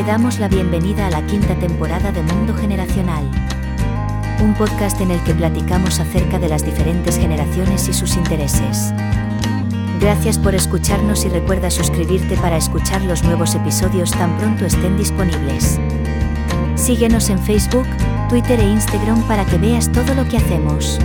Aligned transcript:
Te 0.00 0.06
damos 0.06 0.38
la 0.38 0.48
bienvenida 0.48 1.08
a 1.08 1.10
la 1.10 1.26
quinta 1.26 1.54
temporada 1.56 2.10
de 2.10 2.22
Mundo 2.22 2.54
Generacional. 2.54 3.22
Un 4.42 4.54
podcast 4.54 4.98
en 5.02 5.10
el 5.10 5.22
que 5.24 5.34
platicamos 5.34 6.00
acerca 6.00 6.38
de 6.38 6.48
las 6.48 6.64
diferentes 6.64 7.18
generaciones 7.18 7.86
y 7.86 7.92
sus 7.92 8.16
intereses. 8.16 8.94
Gracias 10.00 10.38
por 10.38 10.54
escucharnos 10.54 11.26
y 11.26 11.28
recuerda 11.28 11.70
suscribirte 11.70 12.38
para 12.38 12.56
escuchar 12.56 13.02
los 13.02 13.22
nuevos 13.24 13.54
episodios 13.54 14.10
tan 14.12 14.38
pronto 14.38 14.64
estén 14.64 14.96
disponibles. 14.96 15.78
Síguenos 16.76 17.28
en 17.28 17.38
Facebook, 17.38 17.86
Twitter 18.30 18.58
e 18.58 18.70
Instagram 18.70 19.22
para 19.28 19.44
que 19.44 19.58
veas 19.58 19.92
todo 19.92 20.14
lo 20.14 20.26
que 20.30 20.38
hacemos. 20.38 20.98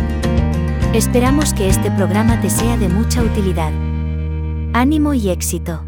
Esperamos 0.94 1.54
que 1.54 1.68
este 1.68 1.92
programa 1.92 2.40
te 2.40 2.50
sea 2.50 2.78
de 2.78 2.88
mucha 2.88 3.22
utilidad. 3.22 3.74
Ánimo 4.72 5.14
y 5.14 5.32
éxito. 5.32 5.84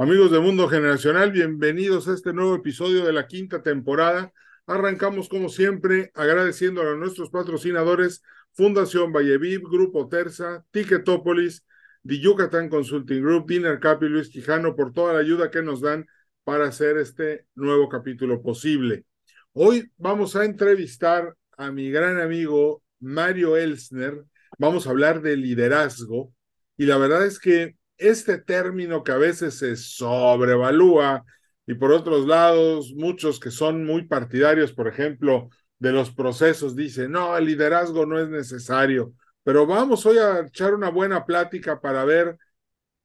Amigos 0.00 0.30
de 0.30 0.40
Mundo 0.40 0.66
Generacional, 0.66 1.30
bienvenidos 1.30 2.08
a 2.08 2.14
este 2.14 2.32
nuevo 2.32 2.54
episodio 2.54 3.04
de 3.04 3.12
la 3.12 3.26
quinta 3.26 3.62
temporada. 3.62 4.32
Arrancamos 4.66 5.28
como 5.28 5.50
siempre 5.50 6.10
agradeciendo 6.14 6.80
a 6.80 6.94
nuestros 6.94 7.28
patrocinadores 7.28 8.22
Fundación 8.52 9.12
Valleviv, 9.12 9.60
Grupo 9.60 10.08
Terza, 10.08 10.64
Ticketopolis, 10.70 11.66
The 12.02 12.18
Yucatán 12.18 12.70
Consulting 12.70 13.20
Group, 13.20 13.46
Dinner 13.46 13.78
Cap 13.78 14.02
y 14.02 14.08
Luis 14.08 14.30
Quijano 14.30 14.74
por 14.74 14.94
toda 14.94 15.12
la 15.12 15.18
ayuda 15.18 15.50
que 15.50 15.60
nos 15.60 15.82
dan 15.82 16.06
para 16.44 16.68
hacer 16.68 16.96
este 16.96 17.44
nuevo 17.54 17.90
capítulo 17.90 18.40
posible. 18.40 19.04
Hoy 19.52 19.92
vamos 19.98 20.34
a 20.34 20.46
entrevistar 20.46 21.36
a 21.58 21.70
mi 21.72 21.90
gran 21.90 22.18
amigo 22.18 22.82
Mario 23.00 23.54
Elsner. 23.58 24.24
Vamos 24.58 24.86
a 24.86 24.90
hablar 24.92 25.20
de 25.20 25.36
liderazgo 25.36 26.32
y 26.78 26.86
la 26.86 26.96
verdad 26.96 27.26
es 27.26 27.38
que 27.38 27.76
este 28.00 28.38
término 28.38 29.04
que 29.04 29.12
a 29.12 29.16
veces 29.16 29.58
se 29.58 29.76
sobrevalúa 29.76 31.24
y 31.66 31.74
por 31.74 31.92
otros 31.92 32.26
lados 32.26 32.92
muchos 32.96 33.38
que 33.38 33.50
son 33.50 33.84
muy 33.84 34.06
partidarios, 34.06 34.72
por 34.72 34.88
ejemplo, 34.88 35.50
de 35.78 35.92
los 35.92 36.10
procesos, 36.10 36.76
dicen, 36.76 37.12
no, 37.12 37.36
el 37.36 37.46
liderazgo 37.46 38.06
no 38.06 38.18
es 38.20 38.28
necesario, 38.28 39.14
pero 39.42 39.66
vamos 39.66 40.04
hoy 40.06 40.18
a 40.18 40.40
echar 40.40 40.74
una 40.74 40.90
buena 40.90 41.24
plática 41.24 41.80
para 41.80 42.04
ver 42.04 42.36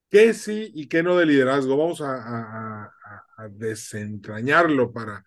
qué 0.09 0.33
sí 0.33 0.71
y 0.73 0.87
qué 0.87 1.03
no 1.03 1.17
de 1.17 1.25
liderazgo. 1.25 1.77
Vamos 1.77 2.01
a, 2.01 2.91
desentrañarlo 3.51 4.91
para, 4.93 5.23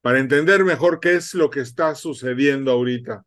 para 0.00 0.18
entender 0.18 0.64
mejor 0.64 0.98
qué 1.00 1.16
es 1.16 1.34
lo 1.34 1.50
que 1.50 1.60
está 1.60 1.94
sucediendo 1.94 2.70
ahorita. 2.72 3.24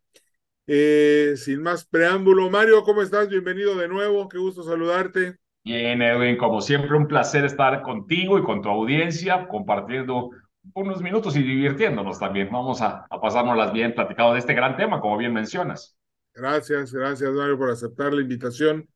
Eh, 0.67 1.35
sin 1.37 1.61
más 1.61 1.85
preámbulo, 1.85 2.49
Mario, 2.49 2.83
¿cómo 2.83 3.01
estás? 3.01 3.29
Bienvenido 3.29 3.75
de 3.75 3.87
nuevo, 3.87 4.29
qué 4.29 4.37
gusto 4.37 4.63
saludarte. 4.63 5.42
Bien, 5.63 6.01
Edwin, 6.01 6.37
como 6.37 6.59
siempre, 6.59 6.95
un 6.97 7.07
placer 7.07 7.45
estar 7.45 7.81
contigo 7.81 8.37
y 8.37 8.43
con 8.43 8.61
tu 8.61 8.69
audiencia, 8.69 9.47
compartiendo 9.47 10.31
unos 10.73 11.01
minutos 11.01 11.35
y 11.37 11.43
divirtiéndonos 11.43 12.19
también. 12.19 12.49
Vamos 12.51 12.81
a, 12.81 13.05
a 13.09 13.21
pasárnoslas 13.21 13.71
bien 13.71 13.95
platicando 13.95 14.33
de 14.33 14.39
este 14.39 14.53
gran 14.53 14.75
tema, 14.75 14.99
como 14.99 15.17
bien 15.17 15.33
mencionas. 15.33 15.97
Gracias, 16.33 16.91
gracias, 16.91 17.31
Mario, 17.31 17.57
por 17.57 17.69
aceptar 17.69 18.13
la 18.13 18.21
invitación. 18.21 18.89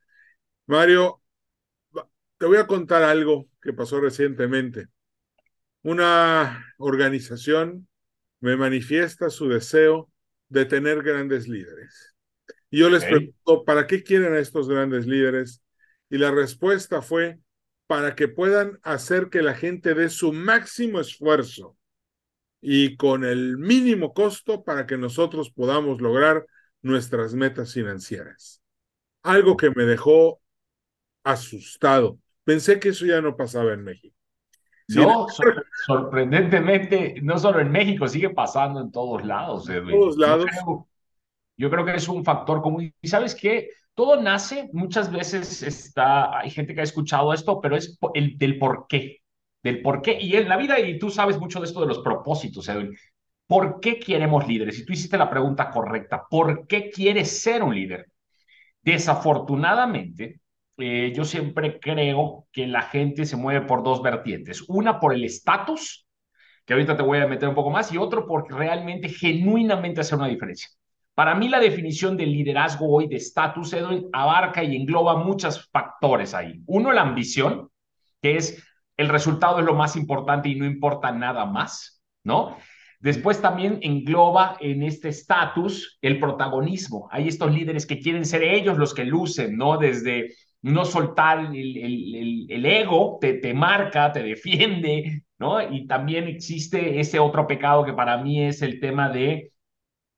Mario, 0.66 1.22
te 2.38 2.46
voy 2.46 2.58
a 2.58 2.68
contar 2.68 3.04
algo 3.04 3.48
que 3.62 3.74
pasó 3.74 4.02
recientemente. 4.02 4.88
Una 5.84 6.66
organización 6.78 7.88
me 8.42 8.58
manifiesta 8.58 9.30
su 9.30 9.48
deseo 9.48 10.12
de 10.50 10.66
tener 10.66 11.02
grandes 11.02 11.48
líderes. 11.48 12.16
Y 12.70 12.80
yo 12.80 12.90
les 12.90 13.06
pregunto, 13.06 13.64
¿para 13.64 13.88
qué 13.88 14.04
quieren 14.04 14.34
a 14.34 14.40
estos 14.40 14.68
grandes 14.68 15.06
líderes? 15.06 15.62
Y 16.10 16.18
la 16.18 16.32
respuesta 16.32 17.02
fue 17.02 17.40
para 17.88 18.16
que 18.16 18.28
puedan 18.28 18.80
hacer 18.84 19.30
que 19.30 19.42
la 19.42 19.56
gente 19.56 19.94
dé 19.94 20.10
su 20.10 20.34
máximo 20.34 21.00
esfuerzo 21.00 21.78
y 22.62 22.98
con 22.98 23.24
el 23.24 23.58
mínimo 23.58 24.14
costo 24.14 24.64
para 24.64 24.86
que 24.86 24.98
nosotros 24.98 25.52
podamos 25.52 26.02
lograr 26.02 26.46
nuestras 26.82 27.34
metas 27.34 27.74
financieras. 27.74 28.62
Algo 29.24 29.58
que 29.58 29.70
me 29.72 29.84
dejó 29.84 30.42
asustado. 31.24 32.20
Pensé 32.44 32.80
que 32.80 32.90
eso 32.90 33.06
ya 33.06 33.22
no 33.22 33.36
pasaba 33.36 33.74
en 33.74 33.84
México. 33.84 34.16
no, 34.90 35.28
sorprendentemente, 35.86 37.16
no 37.22 37.38
solo 37.38 37.60
en 37.60 37.72
México, 37.72 38.08
sigue 38.08 38.30
pasando 38.30 38.82
en 38.82 38.92
todos 38.92 39.26
lados, 39.26 39.70
En 39.70 39.88
todos 39.88 40.18
lados. 40.18 40.46
Yo 40.46 40.64
creo, 40.64 40.88
yo 41.58 41.70
creo 41.70 41.86
que 41.86 41.96
es 41.96 42.08
un 42.08 42.24
factor 42.24 42.62
común. 42.62 42.94
¿Y 43.02 43.08
sabes 43.08 43.36
qué? 43.36 43.72
Todo 43.98 44.22
nace, 44.22 44.70
muchas 44.74 45.12
veces 45.12 45.64
está, 45.64 46.38
hay 46.38 46.52
gente 46.52 46.76
que 46.76 46.82
ha 46.82 46.84
escuchado 46.84 47.34
esto, 47.34 47.60
pero 47.60 47.76
es 47.76 47.98
el 48.14 48.38
del 48.38 48.60
por 48.60 48.86
qué, 48.88 49.22
del 49.64 49.82
por 49.82 50.04
qué. 50.04 50.22
Y 50.22 50.36
en 50.36 50.48
la 50.48 50.56
vida, 50.56 50.80
y 50.80 51.00
tú 51.00 51.10
sabes 51.10 51.40
mucho 51.40 51.60
de 51.60 51.66
esto 51.66 51.82
de 51.82 51.88
los 51.88 51.98
propósitos, 52.00 52.70
Edwin, 52.70 52.96
¿por 53.48 53.80
qué 53.80 53.98
queremos 53.98 54.48
líderes? 54.48 54.78
Y 54.78 54.86
tú 54.86 54.94
hiciste 54.94 55.18
la 55.18 55.32
pregunta 55.32 55.72
correcta, 55.72 56.28
¿por 56.30 56.68
qué 56.68 56.92
quieres 56.92 57.42
ser 57.42 57.64
un 57.64 57.74
líder? 57.74 58.06
Desafortunadamente, 58.84 60.42
eh, 60.78 61.12
yo 61.16 61.26
siempre 61.26 61.80
creo 61.80 62.46
que 62.52 62.68
la 62.68 62.84
gente 62.84 63.26
se 63.26 63.36
mueve 63.36 63.66
por 63.66 63.82
dos 63.82 64.04
vertientes. 64.04 64.64
Una 64.68 65.00
por 65.00 65.16
el 65.16 65.24
estatus, 65.24 66.06
que 66.66 66.74
ahorita 66.74 66.96
te 66.96 67.02
voy 67.02 67.18
a 67.18 67.28
meter 67.28 67.50
un 67.50 67.56
poco 67.56 67.72
más, 67.72 67.92
y 67.92 67.98
otro 67.98 68.28
porque 68.28 68.54
realmente, 68.54 69.10
genuinamente 69.10 70.02
hacer 70.02 70.20
una 70.20 70.28
diferencia. 70.28 70.70
Para 71.18 71.34
mí 71.34 71.50
la 71.50 71.60
definición 71.60 72.16
de 72.16 72.28
liderazgo 72.28 72.88
hoy, 72.94 73.08
de 73.08 73.16
estatus, 73.16 73.76
abarca 74.14 74.64
y 74.64 74.76
engloba 74.76 75.18
muchos 75.18 75.68
factores 75.72 76.36
ahí. 76.36 76.62
Uno, 76.68 76.92
la 76.92 77.02
ambición, 77.02 77.72
que 78.22 78.38
es 78.38 78.64
el 78.98 79.10
resultado 79.10 79.58
es 79.58 79.66
lo 79.66 79.74
más 79.74 79.96
importante 79.96 80.48
y 80.48 80.54
no 80.54 80.68
importa 80.68 81.12
nada 81.12 81.48
más, 81.48 82.04
¿no? 82.24 82.56
Después 83.00 83.42
también 83.42 83.80
engloba 83.82 84.58
en 84.60 84.84
este 84.84 85.10
estatus 85.10 85.98
el 86.04 86.20
protagonismo. 86.20 87.10
Hay 87.12 87.28
estos 87.30 87.52
líderes 87.52 87.88
que 87.88 87.98
quieren 87.98 88.24
ser 88.24 88.44
ellos 88.44 88.78
los 88.78 88.94
que 88.94 89.04
lucen, 89.04 89.58
¿no? 89.58 89.80
Desde 89.80 90.36
no 90.62 90.86
soltar 90.86 91.50
el, 91.52 92.48
el, 92.48 92.66
ego, 92.68 93.18
te, 93.20 93.34
te, 93.34 93.56
marca, 93.56 94.12
te 94.12 94.22
defiende, 94.22 95.24
¿no? 95.40 95.68
Y 95.68 95.88
también 95.88 96.28
existe 96.28 97.00
ese 97.00 97.18
otro 97.18 97.48
pecado 97.48 97.84
que 97.84 97.94
para 97.94 98.18
mí 98.18 98.44
es 98.46 98.62
el 98.62 98.80
tema 98.80 99.10
de 99.10 99.52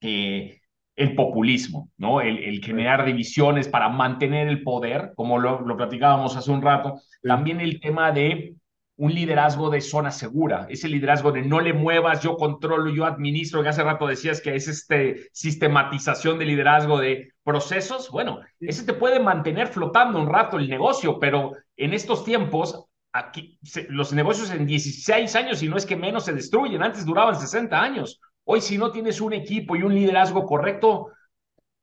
eh, 0.01 0.58
el 0.99 1.15
populismo, 1.15 1.89
¿no? 1.97 2.19
El, 2.19 2.61
generar 2.61 3.05
divisiones 3.05 3.69
para 3.69 3.87
mantener 3.87 4.49
el 4.49 4.63
poder, 4.63 5.13
como 5.15 5.39
lo, 5.39 5.61
lo 5.61 5.77
platicábamos 5.77 6.35
hace 6.35 6.51
un 6.51 6.61
rato. 6.61 6.99
También 7.23 7.61
el 7.61 7.79
tema 7.79 8.11
de 8.11 8.55
un 8.97 9.13
liderazgo 9.13 9.69
de 9.69 9.79
zona 9.79 10.11
segura, 10.11 10.67
ese 10.69 10.89
liderazgo 10.89 11.31
de 11.31 11.41
no 11.41 11.61
le 11.61 11.71
muevas, 11.71 12.21
yo 12.21 12.35
controlo, 12.35 12.91
yo 12.91 13.05
administro, 13.05 13.63
que 13.63 13.69
hace 13.69 13.81
rato 13.81 14.07
decías 14.07 14.41
que 14.41 14.55
es 14.55 14.67
este 14.67 15.29
sistematización 15.31 16.37
de 16.37 16.45
liderazgo 16.45 16.99
de 16.99 17.31
procesos, 17.45 18.11
bueno, 18.11 18.41
ese 18.59 18.83
te 18.83 18.91
puede 18.91 19.21
mantener 19.21 19.69
flotando 19.69 20.19
un 20.19 20.27
rato 20.27 20.57
el 20.57 20.69
negocio, 20.69 21.17
pero 21.17 21.53
en 21.77 21.93
estos 21.93 22.25
tiempos, 22.25 22.87
aquí 23.13 23.57
los 23.87 24.11
negocios 24.11 24.51
en 24.51 24.65
16 24.65 25.33
años, 25.33 25.63
y 25.63 25.69
no 25.69 25.77
es 25.77 25.85
que 25.85 25.95
menos 25.95 26.25
se 26.25 26.33
destruyen, 26.33 26.83
antes 26.83 27.05
duraban 27.05 27.39
60 27.39 27.81
años, 27.81 28.19
Hoy 28.45 28.61
si 28.61 28.77
no 28.77 28.91
tienes 28.91 29.21
un 29.21 29.33
equipo 29.33 29.75
y 29.75 29.83
un 29.83 29.93
liderazgo 29.93 30.45
correcto, 30.45 31.11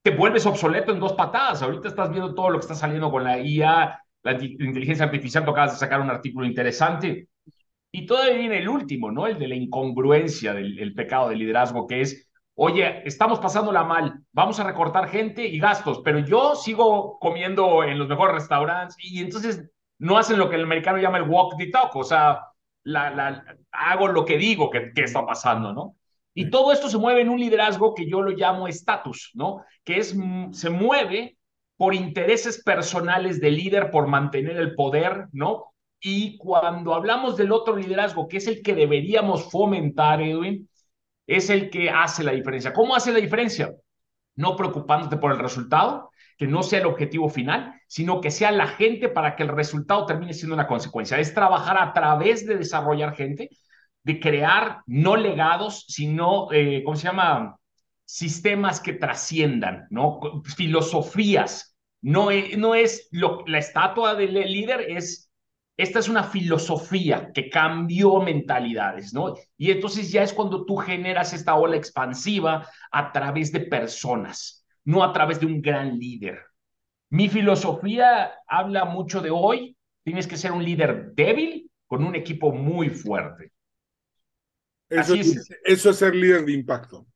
te 0.02 0.10
vuelves 0.10 0.46
obsoleto 0.46 0.92
en 0.92 1.00
dos 1.00 1.14
patadas. 1.14 1.62
Ahorita 1.62 1.88
estás 1.88 2.10
viendo 2.10 2.34
todo 2.34 2.50
lo 2.50 2.58
que 2.58 2.62
está 2.64 2.74
saliendo 2.74 3.10
con 3.10 3.24
la 3.24 3.40
IA, 3.40 4.00
la 4.22 4.32
inteligencia 4.32 5.04
artificial, 5.06 5.44
tú 5.44 5.50
acabas 5.52 5.72
de 5.72 5.78
sacar 5.78 6.00
un 6.00 6.10
artículo 6.10 6.46
interesante. 6.46 7.28
Y 7.90 8.06
todavía 8.06 8.36
viene 8.38 8.58
el 8.58 8.68
último, 8.68 9.10
¿no? 9.10 9.26
El 9.26 9.38
de 9.38 9.48
la 9.48 9.54
incongruencia 9.54 10.52
del 10.54 10.94
pecado 10.94 11.28
de 11.30 11.36
liderazgo, 11.36 11.86
que 11.86 12.02
es, 12.02 12.30
oye, 12.54 13.02
estamos 13.06 13.40
pasándola 13.40 13.84
mal, 13.84 14.20
vamos 14.32 14.60
a 14.60 14.64
recortar 14.64 15.08
gente 15.08 15.46
y 15.46 15.58
gastos, 15.58 16.02
pero 16.04 16.18
yo 16.18 16.54
sigo 16.56 17.18
comiendo 17.18 17.84
en 17.84 17.98
los 17.98 18.08
mejores 18.08 18.34
restaurantes 18.34 18.96
y 19.00 19.20
entonces 19.20 19.70
no 19.98 20.18
hacen 20.18 20.38
lo 20.38 20.50
que 20.50 20.56
el 20.56 20.64
americano 20.64 20.98
llama 20.98 21.18
el 21.18 21.28
walk 21.28 21.56
the 21.56 21.70
talk, 21.70 21.94
o 21.96 22.04
sea, 22.04 22.40
la, 22.84 23.10
la, 23.10 23.56
hago 23.72 24.08
lo 24.08 24.24
que 24.24 24.36
digo 24.36 24.70
que, 24.70 24.92
que 24.94 25.02
está 25.04 25.24
pasando, 25.24 25.72
¿no? 25.72 25.96
Y 26.38 26.50
todo 26.50 26.70
esto 26.70 26.90
se 26.90 26.98
mueve 26.98 27.22
en 27.22 27.30
un 27.30 27.40
liderazgo 27.40 27.94
que 27.94 28.06
yo 28.06 28.20
lo 28.20 28.30
llamo 28.30 28.68
estatus, 28.68 29.30
¿no? 29.32 29.64
Que 29.82 29.96
es, 29.96 30.14
mm, 30.14 30.52
se 30.52 30.68
mueve 30.68 31.38
por 31.78 31.94
intereses 31.94 32.62
personales 32.62 33.40
del 33.40 33.56
líder, 33.56 33.90
por 33.90 34.06
mantener 34.06 34.58
el 34.58 34.74
poder, 34.74 35.28
¿no? 35.32 35.72
Y 35.98 36.36
cuando 36.36 36.92
hablamos 36.94 37.38
del 37.38 37.52
otro 37.52 37.74
liderazgo, 37.74 38.28
que 38.28 38.36
es 38.36 38.46
el 38.48 38.62
que 38.62 38.74
deberíamos 38.74 39.50
fomentar, 39.50 40.20
Edwin, 40.20 40.68
es 41.26 41.48
el 41.48 41.70
que 41.70 41.88
hace 41.88 42.22
la 42.22 42.32
diferencia. 42.32 42.74
¿Cómo 42.74 42.94
hace 42.94 43.12
la 43.12 43.18
diferencia? 43.18 43.74
No 44.34 44.56
preocupándote 44.56 45.16
por 45.16 45.32
el 45.32 45.38
resultado, 45.38 46.10
que 46.36 46.46
no 46.46 46.62
sea 46.62 46.80
el 46.80 46.86
objetivo 46.86 47.30
final, 47.30 47.80
sino 47.88 48.20
que 48.20 48.30
sea 48.30 48.52
la 48.52 48.66
gente 48.66 49.08
para 49.08 49.36
que 49.36 49.42
el 49.42 49.48
resultado 49.48 50.04
termine 50.04 50.34
siendo 50.34 50.54
una 50.54 50.66
consecuencia. 50.66 51.18
Es 51.18 51.32
trabajar 51.32 51.78
a 51.78 51.94
través 51.94 52.44
de 52.46 52.56
desarrollar 52.58 53.14
gente 53.14 53.48
de 54.06 54.20
crear 54.20 54.82
no 54.86 55.16
legados, 55.16 55.84
sino, 55.88 56.52
eh, 56.52 56.82
¿cómo 56.84 56.96
se 56.96 57.08
llama? 57.08 57.58
Sistemas 58.04 58.78
que 58.78 58.92
trasciendan, 58.92 59.88
¿no? 59.90 60.20
Filosofías. 60.44 61.76
No 62.02 62.30
es, 62.30 62.56
no 62.56 62.76
es 62.76 63.08
la 63.10 63.58
estatua 63.58 64.14
del 64.14 64.34
líder, 64.34 64.86
es 64.90 65.28
esta 65.76 65.98
es 65.98 66.08
una 66.08 66.22
filosofía 66.22 67.32
que 67.34 67.50
cambió 67.50 68.20
mentalidades, 68.20 69.12
¿no? 69.12 69.34
Y 69.58 69.72
entonces 69.72 70.12
ya 70.12 70.22
es 70.22 70.32
cuando 70.32 70.64
tú 70.64 70.76
generas 70.76 71.32
esta 71.32 71.56
ola 71.56 71.76
expansiva 71.76 72.66
a 72.92 73.12
través 73.12 73.50
de 73.50 73.60
personas, 73.60 74.64
no 74.84 75.02
a 75.02 75.12
través 75.12 75.40
de 75.40 75.46
un 75.46 75.60
gran 75.60 75.98
líder. 75.98 76.38
Mi 77.10 77.28
filosofía 77.28 78.34
habla 78.46 78.84
mucho 78.84 79.20
de 79.20 79.30
hoy, 79.30 79.76
tienes 80.04 80.28
que 80.28 80.36
ser 80.36 80.52
un 80.52 80.64
líder 80.64 81.12
débil 81.12 81.68
con 81.88 82.04
un 82.04 82.14
equipo 82.14 82.52
muy 82.52 82.88
fuerte. 82.88 83.52
Eso, 84.88 85.14
es, 85.14 85.48
eso 85.64 85.90
es 85.90 85.96
ser 85.96 86.14
líder 86.14 86.44
de 86.44 86.52
impacto. 86.52 87.06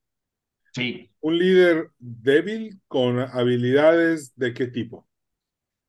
Sí. 0.73 1.11
Un 1.21 1.39
líder 1.39 1.91
débil 1.99 2.81
con 2.89 3.21
habilidades 3.21 4.35
de 4.37 4.55
qué 4.55 4.67
tipo? 4.67 5.07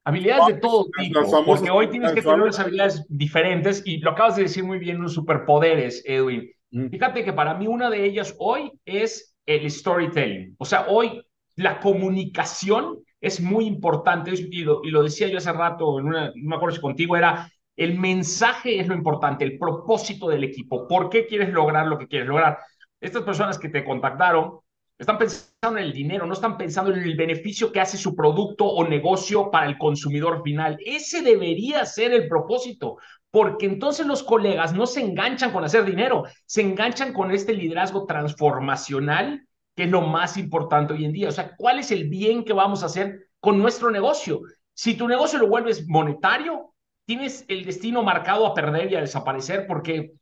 Habilidades 0.03 0.55
de 0.55 0.61
todo 0.61 0.87
tipo, 0.97 1.45
porque 1.45 1.69
hoy 1.69 1.87
tienes 1.89 2.13
que 2.13 2.21
tener 2.21 2.41
unas 2.41 2.59
habilidades 2.59 3.05
diferentes 3.07 3.83
y 3.85 3.99
lo 3.99 4.11
acabas 4.11 4.35
de 4.35 4.43
decir 4.43 4.63
muy 4.63 4.79
bien, 4.79 4.99
los 4.99 5.13
superpoderes, 5.13 6.03
Edwin. 6.05 6.49
Mm. 6.71 6.87
Fíjate 6.87 7.23
que 7.23 7.33
para 7.33 7.53
mí 7.53 7.67
una 7.67 7.89
de 7.89 8.03
ellas 8.03 8.35
hoy 8.39 8.71
es 8.83 9.35
el 9.45 9.69
storytelling. 9.69 10.55
O 10.57 10.65
sea, 10.65 10.87
hoy 10.87 11.23
la 11.55 11.79
comunicación 11.79 13.03
es 13.19 13.39
muy 13.39 13.65
importante 13.65 14.31
y 14.33 14.63
lo, 14.63 14.81
y 14.83 14.89
lo 14.89 15.03
decía 15.03 15.27
yo 15.27 15.37
hace 15.37 15.53
rato, 15.53 15.99
en 15.99 16.05
una, 16.07 16.31
no 16.35 16.49
me 16.49 16.55
acuerdo 16.55 16.75
si 16.75 16.81
contigo, 16.81 17.15
era 17.15 17.51
el 17.83 17.97
mensaje 17.97 18.79
es 18.79 18.87
lo 18.87 18.93
importante, 18.93 19.43
el 19.43 19.57
propósito 19.57 20.29
del 20.29 20.43
equipo. 20.43 20.87
¿Por 20.87 21.09
qué 21.09 21.25
quieres 21.25 21.49
lograr 21.49 21.87
lo 21.87 21.97
que 21.97 22.07
quieres 22.07 22.27
lograr? 22.27 22.59
Estas 22.99 23.23
personas 23.23 23.57
que 23.57 23.69
te 23.69 23.83
contactaron 23.83 24.59
están 24.99 25.17
pensando 25.17 25.79
en 25.79 25.85
el 25.85 25.93
dinero, 25.93 26.27
no 26.27 26.33
están 26.33 26.59
pensando 26.59 26.93
en 26.93 26.99
el 26.99 27.15
beneficio 27.15 27.71
que 27.71 27.79
hace 27.79 27.97
su 27.97 28.15
producto 28.15 28.65
o 28.65 28.87
negocio 28.87 29.49
para 29.49 29.65
el 29.65 29.79
consumidor 29.79 30.43
final. 30.43 30.77
Ese 30.85 31.23
debería 31.23 31.83
ser 31.87 32.13
el 32.13 32.27
propósito, 32.27 32.97
porque 33.31 33.65
entonces 33.65 34.05
los 34.05 34.21
colegas 34.21 34.75
no 34.75 34.85
se 34.85 35.01
enganchan 35.01 35.51
con 35.51 35.63
hacer 35.63 35.83
dinero, 35.83 36.25
se 36.45 36.61
enganchan 36.61 37.13
con 37.13 37.31
este 37.31 37.53
liderazgo 37.53 38.05
transformacional, 38.05 39.47
que 39.75 39.85
es 39.85 39.89
lo 39.89 40.01
más 40.01 40.37
importante 40.37 40.93
hoy 40.93 41.05
en 41.05 41.13
día. 41.13 41.29
O 41.29 41.31
sea, 41.31 41.55
¿cuál 41.57 41.79
es 41.79 41.89
el 41.89 42.09
bien 42.09 42.43
que 42.43 42.53
vamos 42.53 42.83
a 42.83 42.85
hacer 42.85 43.29
con 43.39 43.57
nuestro 43.57 43.89
negocio? 43.89 44.41
Si 44.75 44.93
tu 44.93 45.07
negocio 45.07 45.39
lo 45.39 45.47
vuelves 45.47 45.87
monetario, 45.87 46.70
tienes 47.05 47.45
el 47.47 47.65
destino 47.65 48.03
marcado 48.03 48.45
a 48.45 48.53
perder 48.53 48.91
y 48.91 48.95
a 48.95 49.01
desaparecer 49.01 49.67
porque, 49.67 50.13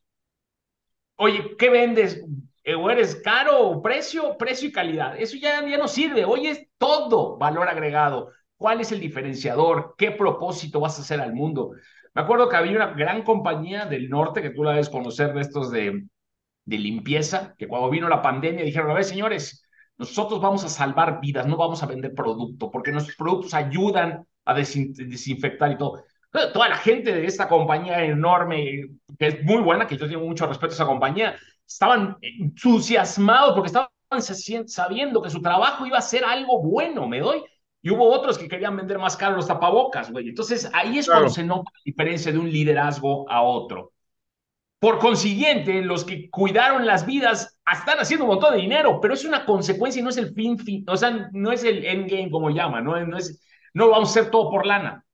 oye, 1.16 1.56
¿qué 1.58 1.70
vendes? 1.70 2.24
O 2.78 2.90
eres 2.90 3.16
caro 3.16 3.82
precio, 3.82 4.38
precio 4.38 4.70
y 4.70 4.72
calidad. 4.72 5.20
Eso 5.20 5.38
ya, 5.38 5.66
ya 5.68 5.78
no 5.78 5.88
sirve. 5.88 6.26
Hoy 6.26 6.48
es 6.48 6.68
todo 6.78 7.38
valor 7.38 7.68
agregado. 7.68 8.32
¿Cuál 8.58 8.82
es 8.82 8.92
el 8.92 9.00
diferenciador? 9.00 9.96
¿Qué 9.98 10.12
propósito 10.12 10.80
vas 10.80 11.00
a 11.00 11.02
hacer 11.02 11.20
al 11.22 11.34
mundo? 11.34 11.72
Me 12.14 12.22
acuerdo 12.22 12.50
que 12.50 12.58
había 12.58 12.76
una 12.76 12.94
gran 12.94 13.24
compañía 13.24 13.86
del 13.86 14.10
norte 14.10 14.42
que 14.42 14.50
tú 14.52 14.64
la 14.64 14.72
debes 14.72 14.90
conocer 14.90 15.34
de 15.34 15.42
estos 15.42 15.72
de, 15.72 16.06
de 16.66 16.78
limpieza, 16.78 17.56
que 17.58 17.68
cuando 17.68 17.90
vino 17.90 18.10
la 18.10 18.22
pandemia 18.22 18.64
dijeron, 18.64 18.92
a 18.92 18.94
ver, 18.94 19.04
señores, 19.06 19.64
nosotros 19.98 20.42
vamos 20.42 20.64
a 20.64 20.70
salvar 20.70 21.20
vidas, 21.22 21.48
no 21.48 21.58
vamos 21.58 21.82
a 21.84 21.86
vender 21.88 22.14
producto, 22.14 22.72
porque 22.72 22.92
nuestros 22.92 23.18
productos 23.18 23.54
ayudan 23.54 24.26
a 24.46 24.54
desinfectar 24.54 25.72
y 25.72 25.78
todo. 25.78 26.04
Toda 26.32 26.70
la 26.70 26.78
gente 26.78 27.14
de 27.14 27.26
esta 27.26 27.48
compañía 27.48 28.04
enorme, 28.04 28.88
que 29.18 29.28
es 29.28 29.44
muy 29.44 29.62
buena, 29.62 29.88
que 29.88 29.98
yo 29.98 30.08
tengo 30.08 30.26
mucho 30.26 30.46
respeto 30.46 30.74
a 30.74 30.76
esa 30.76 30.86
compañía, 30.86 31.36
estaban 31.68 32.18
entusiasmados 32.22 33.54
porque 33.54 33.68
estaban 33.68 34.68
sabiendo 34.68 35.22
que 35.22 35.30
su 35.30 35.42
trabajo 35.42 35.86
iba 35.86 35.98
a 35.98 36.02
ser 36.02 36.24
algo 36.24 36.62
bueno, 36.62 37.08
me 37.08 37.20
doy. 37.20 37.44
Y 37.82 37.92
hubo 37.92 38.12
otros 38.12 38.38
que 38.38 38.48
querían 38.48 38.76
vender 38.76 39.00
más 39.00 39.16
caro 39.16 39.38
los 39.38 39.48
tapabocas, 39.48 40.12
güey. 40.12 40.30
Entonces 40.30 40.70
ahí 40.74 41.00
es 41.00 41.08
cuando 41.08 41.30
se 41.30 41.44
nota 41.44 41.72
la 41.74 41.82
diferencia 41.86 42.32
de 42.32 42.38
un 42.38 42.52
liderazgo 42.52 43.30
a 43.30 43.42
otro. 43.42 43.94
Por 44.80 45.00
consiguiente, 45.00 45.82
los 45.82 46.06
que 46.06 46.30
cuidaron 46.30 46.86
las 46.86 47.06
vidas 47.06 47.60
están 47.72 48.00
haciendo 48.00 48.26
un 48.26 48.32
montón 48.32 48.54
de 48.54 48.62
dinero, 48.62 49.00
pero 49.02 49.14
es 49.14 49.26
una 49.26 49.46
consecuencia 49.46 50.00
y 50.00 50.04
no 50.04 50.10
es 50.10 50.18
el 50.18 50.34
fin, 50.34 50.58
fin 50.58 50.86
o 50.88 50.96
sea, 50.96 51.30
no 51.34 51.52
es 51.52 51.64
el 51.64 51.86
endgame 51.86 52.32
como 52.32 52.50
llama, 52.50 52.82
no, 52.82 53.00
no, 53.06 53.18
es, 53.18 53.42
no 53.74 53.90
vamos 53.90 54.10
a 54.10 54.12
hacer 54.12 54.32
todo 54.32 54.50
por 54.50 54.66
lana. 54.66 55.06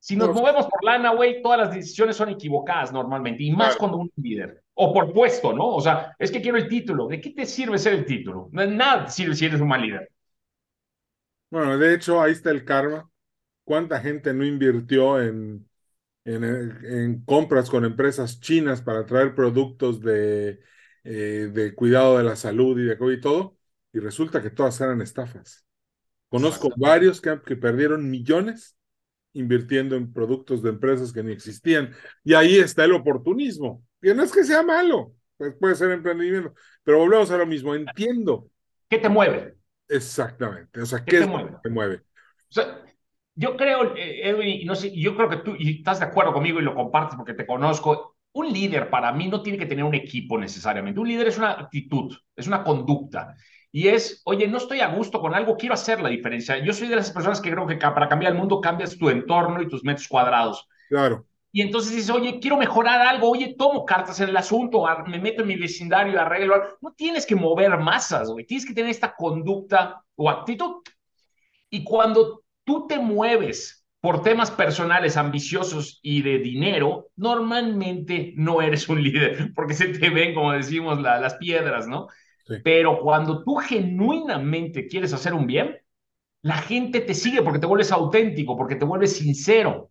Si 0.00 0.16
nos 0.16 0.34
movemos 0.34 0.66
por 0.66 0.84
lana, 0.84 1.12
güey, 1.14 1.42
todas 1.42 1.58
las 1.58 1.74
decisiones 1.74 2.16
son 2.16 2.28
equivocadas 2.28 2.92
normalmente, 2.92 3.42
y 3.42 3.50
más 3.50 3.76
cuando 3.76 3.98
un 3.98 4.10
líder 4.16 4.62
o 4.74 4.92
por 4.94 5.12
puesto, 5.12 5.52
¿no? 5.52 5.66
O 5.66 5.80
sea, 5.80 6.14
es 6.18 6.30
que 6.30 6.40
quiero 6.40 6.56
el 6.56 6.68
título. 6.68 7.08
¿De 7.08 7.20
qué 7.20 7.30
te 7.30 7.44
sirve 7.44 7.78
ser 7.78 7.94
el 7.94 8.06
título? 8.06 8.48
Nada 8.52 9.06
te 9.06 9.10
sirve 9.10 9.34
si 9.34 9.46
eres 9.46 9.60
un 9.60 9.68
mal 9.68 9.82
líder. 9.82 10.08
Bueno, 11.50 11.78
de 11.78 11.94
hecho, 11.94 12.20
ahí 12.22 12.32
está 12.32 12.50
el 12.50 12.64
karma. 12.64 13.10
¿Cuánta 13.64 14.00
gente 14.00 14.32
no 14.34 14.44
invirtió 14.46 15.20
en, 15.20 15.68
en, 16.24 16.44
en 16.44 17.24
compras 17.24 17.70
con 17.70 17.84
empresas 17.84 18.40
chinas 18.40 18.82
para 18.82 19.06
traer 19.06 19.34
productos 19.34 20.00
de, 20.00 20.60
eh, 21.04 21.50
de 21.52 21.74
cuidado 21.74 22.18
de 22.18 22.24
la 22.24 22.36
salud 22.36 22.78
y 22.78 22.84
de 22.84 22.98
COVID 22.98 23.18
y 23.18 23.20
todo? 23.20 23.58
Y 23.92 24.00
resulta 24.00 24.42
que 24.42 24.50
todas 24.50 24.80
eran 24.80 25.02
estafas. 25.02 25.66
Conozco 26.30 26.70
varios 26.76 27.20
que, 27.20 27.40
que 27.46 27.56
perdieron 27.56 28.10
millones 28.10 28.77
invirtiendo 29.32 29.96
en 29.96 30.12
productos 30.12 30.62
de 30.62 30.70
empresas 30.70 31.12
que 31.12 31.22
ni 31.22 31.32
existían. 31.32 31.92
Y 32.24 32.34
ahí 32.34 32.58
está 32.58 32.84
el 32.84 32.92
oportunismo 32.92 33.82
que 34.00 34.14
no 34.14 34.22
es 34.22 34.32
que 34.32 34.44
sea 34.44 34.62
malo, 34.62 35.12
pues 35.36 35.54
puede 35.58 35.74
ser 35.74 35.90
emprendimiento, 35.90 36.54
pero 36.82 36.98
volvemos 36.98 37.30
a 37.30 37.36
lo 37.36 37.46
mismo, 37.46 37.74
entiendo. 37.74 38.48
¿Qué 38.88 38.98
te 38.98 39.08
mueve? 39.08 39.56
Exactamente, 39.88 40.80
o 40.80 40.86
sea, 40.86 41.04
¿qué, 41.04 41.20
te, 41.20 41.26
mueve? 41.26 41.56
te 41.62 41.70
mueve? 41.70 41.96
O 41.96 42.52
sea, 42.52 42.82
yo 43.34 43.56
creo, 43.56 43.96
eh, 43.96 44.28
Edwin, 44.28 44.66
no 44.66 44.74
sé, 44.74 44.94
yo 44.94 45.16
creo 45.16 45.28
que 45.28 45.36
tú 45.38 45.54
y 45.58 45.78
estás 45.78 46.00
de 46.00 46.06
acuerdo 46.06 46.32
conmigo 46.32 46.60
y 46.60 46.64
lo 46.64 46.74
compartes 46.74 47.16
porque 47.16 47.34
te 47.34 47.46
conozco. 47.46 48.16
Un 48.32 48.52
líder 48.52 48.90
para 48.90 49.10
mí 49.12 49.26
no 49.28 49.42
tiene 49.42 49.58
que 49.58 49.66
tener 49.66 49.84
un 49.84 49.94
equipo 49.94 50.38
necesariamente. 50.38 51.00
Un 51.00 51.08
líder 51.08 51.28
es 51.28 51.38
una 51.38 51.52
actitud, 51.52 52.14
es 52.36 52.46
una 52.46 52.62
conducta. 52.62 53.34
Y 53.70 53.88
es, 53.88 54.22
oye, 54.24 54.48
no 54.48 54.58
estoy 54.58 54.80
a 54.80 54.88
gusto 54.88 55.20
con 55.20 55.34
algo, 55.34 55.56
quiero 55.56 55.74
hacer 55.74 56.00
la 56.00 56.08
diferencia. 56.08 56.58
Yo 56.58 56.72
soy 56.72 56.88
de 56.88 56.96
las 56.96 57.10
personas 57.10 57.40
que 57.40 57.50
creo 57.50 57.66
que 57.66 57.76
para 57.76 58.08
cambiar 58.08 58.32
el 58.32 58.38
mundo 58.38 58.60
cambias 58.60 58.96
tu 58.96 59.10
entorno 59.10 59.60
y 59.60 59.68
tus 59.68 59.84
metros 59.84 60.08
cuadrados. 60.08 60.66
Claro 60.88 61.26
y 61.50 61.62
entonces 61.62 61.92
dices, 61.92 62.10
oye, 62.10 62.38
quiero 62.40 62.56
mejorar 62.56 63.00
algo, 63.00 63.30
oye, 63.30 63.54
tomo 63.58 63.84
cartas 63.84 64.20
en 64.20 64.28
el 64.28 64.36
asunto, 64.36 64.84
me 65.06 65.18
meto 65.18 65.42
en 65.42 65.48
mi 65.48 65.56
vecindario, 65.56 66.20
arreglo 66.20 66.54
algo. 66.54 66.66
No 66.80 66.92
tienes 66.92 67.24
que 67.24 67.34
mover 67.34 67.76
masas, 67.78 68.30
güey, 68.30 68.44
tienes 68.44 68.66
que 68.66 68.74
tener 68.74 68.90
esta 68.90 69.14
conducta 69.16 70.02
o 70.14 70.28
actitud. 70.28 70.82
Y 71.70 71.84
cuando 71.84 72.42
tú 72.64 72.86
te 72.86 72.98
mueves 72.98 73.84
por 74.00 74.22
temas 74.22 74.50
personales 74.50 75.16
ambiciosos 75.16 76.00
y 76.02 76.22
de 76.22 76.38
dinero, 76.38 77.08
normalmente 77.16 78.34
no 78.36 78.60
eres 78.60 78.88
un 78.88 79.02
líder, 79.02 79.52
porque 79.54 79.74
se 79.74 79.88
te 79.88 80.10
ven, 80.10 80.34
como 80.34 80.52
decimos, 80.52 81.00
las 81.00 81.34
piedras, 81.36 81.88
¿no? 81.88 82.08
Pero 82.64 83.00
cuando 83.00 83.44
tú 83.44 83.56
genuinamente 83.56 84.86
quieres 84.86 85.12
hacer 85.12 85.34
un 85.34 85.46
bien, 85.46 85.76
la 86.42 86.56
gente 86.58 87.00
te 87.00 87.14
sigue 87.14 87.42
porque 87.42 87.58
te 87.58 87.66
vuelves 87.66 87.92
auténtico, 87.92 88.56
porque 88.56 88.76
te 88.76 88.84
vuelves 88.84 89.16
sincero. 89.16 89.90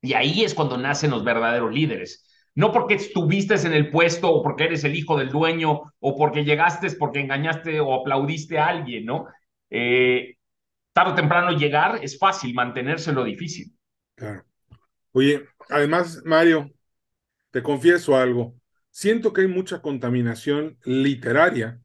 Y 0.00 0.12
ahí 0.12 0.44
es 0.44 0.54
cuando 0.54 0.76
nacen 0.76 1.10
los 1.10 1.24
verdaderos 1.24 1.72
líderes. 1.72 2.24
No 2.54 2.72
porque 2.72 2.94
estuviste 2.94 3.54
en 3.54 3.72
el 3.72 3.90
puesto 3.90 4.30
o 4.30 4.42
porque 4.42 4.64
eres 4.64 4.84
el 4.84 4.96
hijo 4.96 5.16
del 5.16 5.30
dueño 5.30 5.82
o 5.98 6.16
porque 6.16 6.44
llegaste 6.44 6.90
porque 6.92 7.20
engañaste 7.20 7.80
o 7.80 7.94
aplaudiste 7.94 8.58
a 8.58 8.66
alguien, 8.66 9.06
¿no? 9.06 9.26
Eh, 9.70 10.36
tarde 10.92 11.12
o 11.12 11.14
temprano 11.14 11.52
llegar 11.52 12.00
es 12.02 12.18
fácil, 12.18 12.54
mantenerse 12.54 13.12
lo 13.12 13.24
difícil. 13.24 13.72
Claro. 14.14 14.44
Oye, 15.12 15.44
además, 15.68 16.22
Mario, 16.24 16.70
te 17.50 17.62
confieso 17.62 18.16
algo. 18.16 18.54
Siento 18.90 19.32
que 19.32 19.42
hay 19.42 19.46
mucha 19.46 19.80
contaminación 19.80 20.78
literaria 20.84 21.80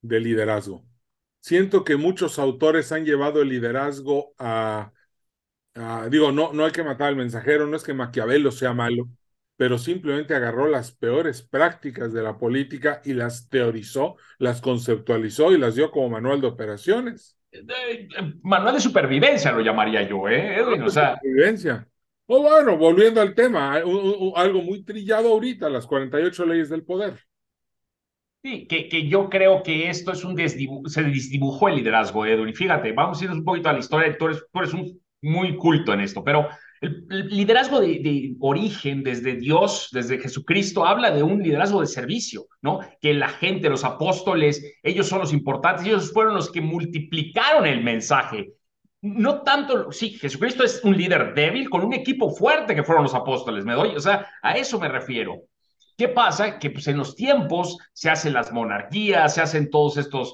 de 0.00 0.20
liderazgo. 0.20 0.84
Siento 1.40 1.84
que 1.84 1.96
muchos 1.96 2.38
autores 2.38 2.92
han 2.92 3.04
llevado 3.04 3.42
el 3.42 3.48
liderazgo 3.48 4.34
a 4.38 4.92
digo, 6.10 6.32
no, 6.32 6.52
no 6.52 6.64
hay 6.64 6.72
que 6.72 6.82
matar 6.82 7.08
al 7.08 7.16
mensajero, 7.16 7.66
no 7.66 7.76
es 7.76 7.84
que 7.84 7.94
Maquiavelo 7.94 8.50
sea 8.50 8.72
malo, 8.72 9.08
pero 9.56 9.78
simplemente 9.78 10.34
agarró 10.34 10.68
las 10.68 10.92
peores 10.92 11.42
prácticas 11.42 12.12
de 12.12 12.22
la 12.22 12.38
política 12.38 13.00
y 13.04 13.14
las 13.14 13.48
teorizó, 13.48 14.16
las 14.38 14.60
conceptualizó 14.60 15.52
y 15.52 15.58
las 15.58 15.74
dio 15.74 15.90
como 15.90 16.10
manual 16.10 16.40
de 16.40 16.48
operaciones. 16.48 17.36
manual 18.42 18.74
de 18.74 18.80
supervivencia 18.80 19.52
lo 19.52 19.60
llamaría 19.60 20.02
yo, 20.08 20.28
¿eh, 20.28 20.56
Edwin? 20.56 20.82
O 20.82 20.90
sea... 20.90 21.14
Supervivencia. 21.14 21.88
O 22.26 22.42
bueno, 22.42 22.76
volviendo 22.76 23.22
al 23.22 23.34
tema, 23.34 23.74
algo 23.74 24.62
muy 24.62 24.84
trillado 24.84 25.30
ahorita, 25.30 25.70
las 25.70 25.86
48 25.86 26.44
leyes 26.44 26.68
del 26.68 26.84
poder. 26.84 27.18
Sí, 28.42 28.66
que, 28.68 28.88
que 28.88 29.08
yo 29.08 29.28
creo 29.28 29.62
que 29.62 29.90
esto 29.90 30.12
es 30.12 30.24
un 30.24 30.36
se 30.38 31.02
desdibujó 31.02 31.68
el 31.68 31.76
liderazgo, 31.76 32.24
Edwin. 32.24 32.54
Fíjate, 32.54 32.92
vamos 32.92 33.20
a 33.20 33.24
irnos 33.24 33.38
un 33.38 33.44
poquito 33.44 33.68
a 33.68 33.72
la 33.72 33.80
historia. 33.80 34.16
Tú 34.16 34.26
eres, 34.26 34.44
tú 34.52 34.58
eres 34.60 34.74
un 34.74 35.00
muy 35.22 35.56
culto 35.56 35.92
en 35.92 36.00
esto, 36.00 36.22
pero 36.22 36.48
el, 36.80 37.28
liderazgo 37.28 37.80
de, 37.80 38.36
origen 38.40 39.02
desde 39.02 39.34
Dios, 39.36 39.88
desde 39.92 40.18
Jesucristo, 40.18 40.86
habla 40.86 41.10
de 41.10 41.22
un 41.22 41.42
liderazgo 41.42 41.80
de 41.80 41.86
servicio, 41.86 42.46
¿no? 42.62 42.80
Que 43.00 43.14
la 43.14 43.28
gente, 43.28 43.68
los 43.68 43.84
apóstoles, 43.84 44.62
ellos 44.82 45.08
son 45.08 45.20
los 45.20 45.32
importantes, 45.32 45.86
ellos 45.86 46.12
fueron 46.12 46.34
los 46.34 46.50
que 46.50 46.60
multiplicaron 46.60 47.66
el 47.66 47.82
mensaje. 47.82 48.52
no 49.00 49.42
tanto, 49.42 49.92
sí, 49.92 50.10
Jesucristo 50.10 50.64
es 50.64 50.82
un 50.84 50.96
líder 50.96 51.34
débil 51.34 51.70
con 51.70 51.84
un 51.84 51.92
equipo 51.92 52.30
fuerte 52.30 52.74
que 52.74 52.82
fueron 52.84 53.04
los 53.04 53.14
apóstoles, 53.14 53.64
me 53.64 53.74
doy, 53.74 53.94
o 53.96 54.00
sea, 54.00 54.26
a 54.42 54.52
eso 54.54 54.78
me 54.80 54.88
refiero. 54.88 55.42
¿Qué 55.98 56.06
pasa? 56.06 56.60
Que 56.60 56.70
pues 56.70 56.86
en 56.86 56.96
los 56.96 57.16
tiempos 57.16 57.76
se 57.92 58.08
hacen 58.08 58.32
las 58.32 58.52
monarquías, 58.52 59.34
se 59.34 59.40
hacen 59.40 59.68
todos 59.68 59.96
estos, 59.96 60.32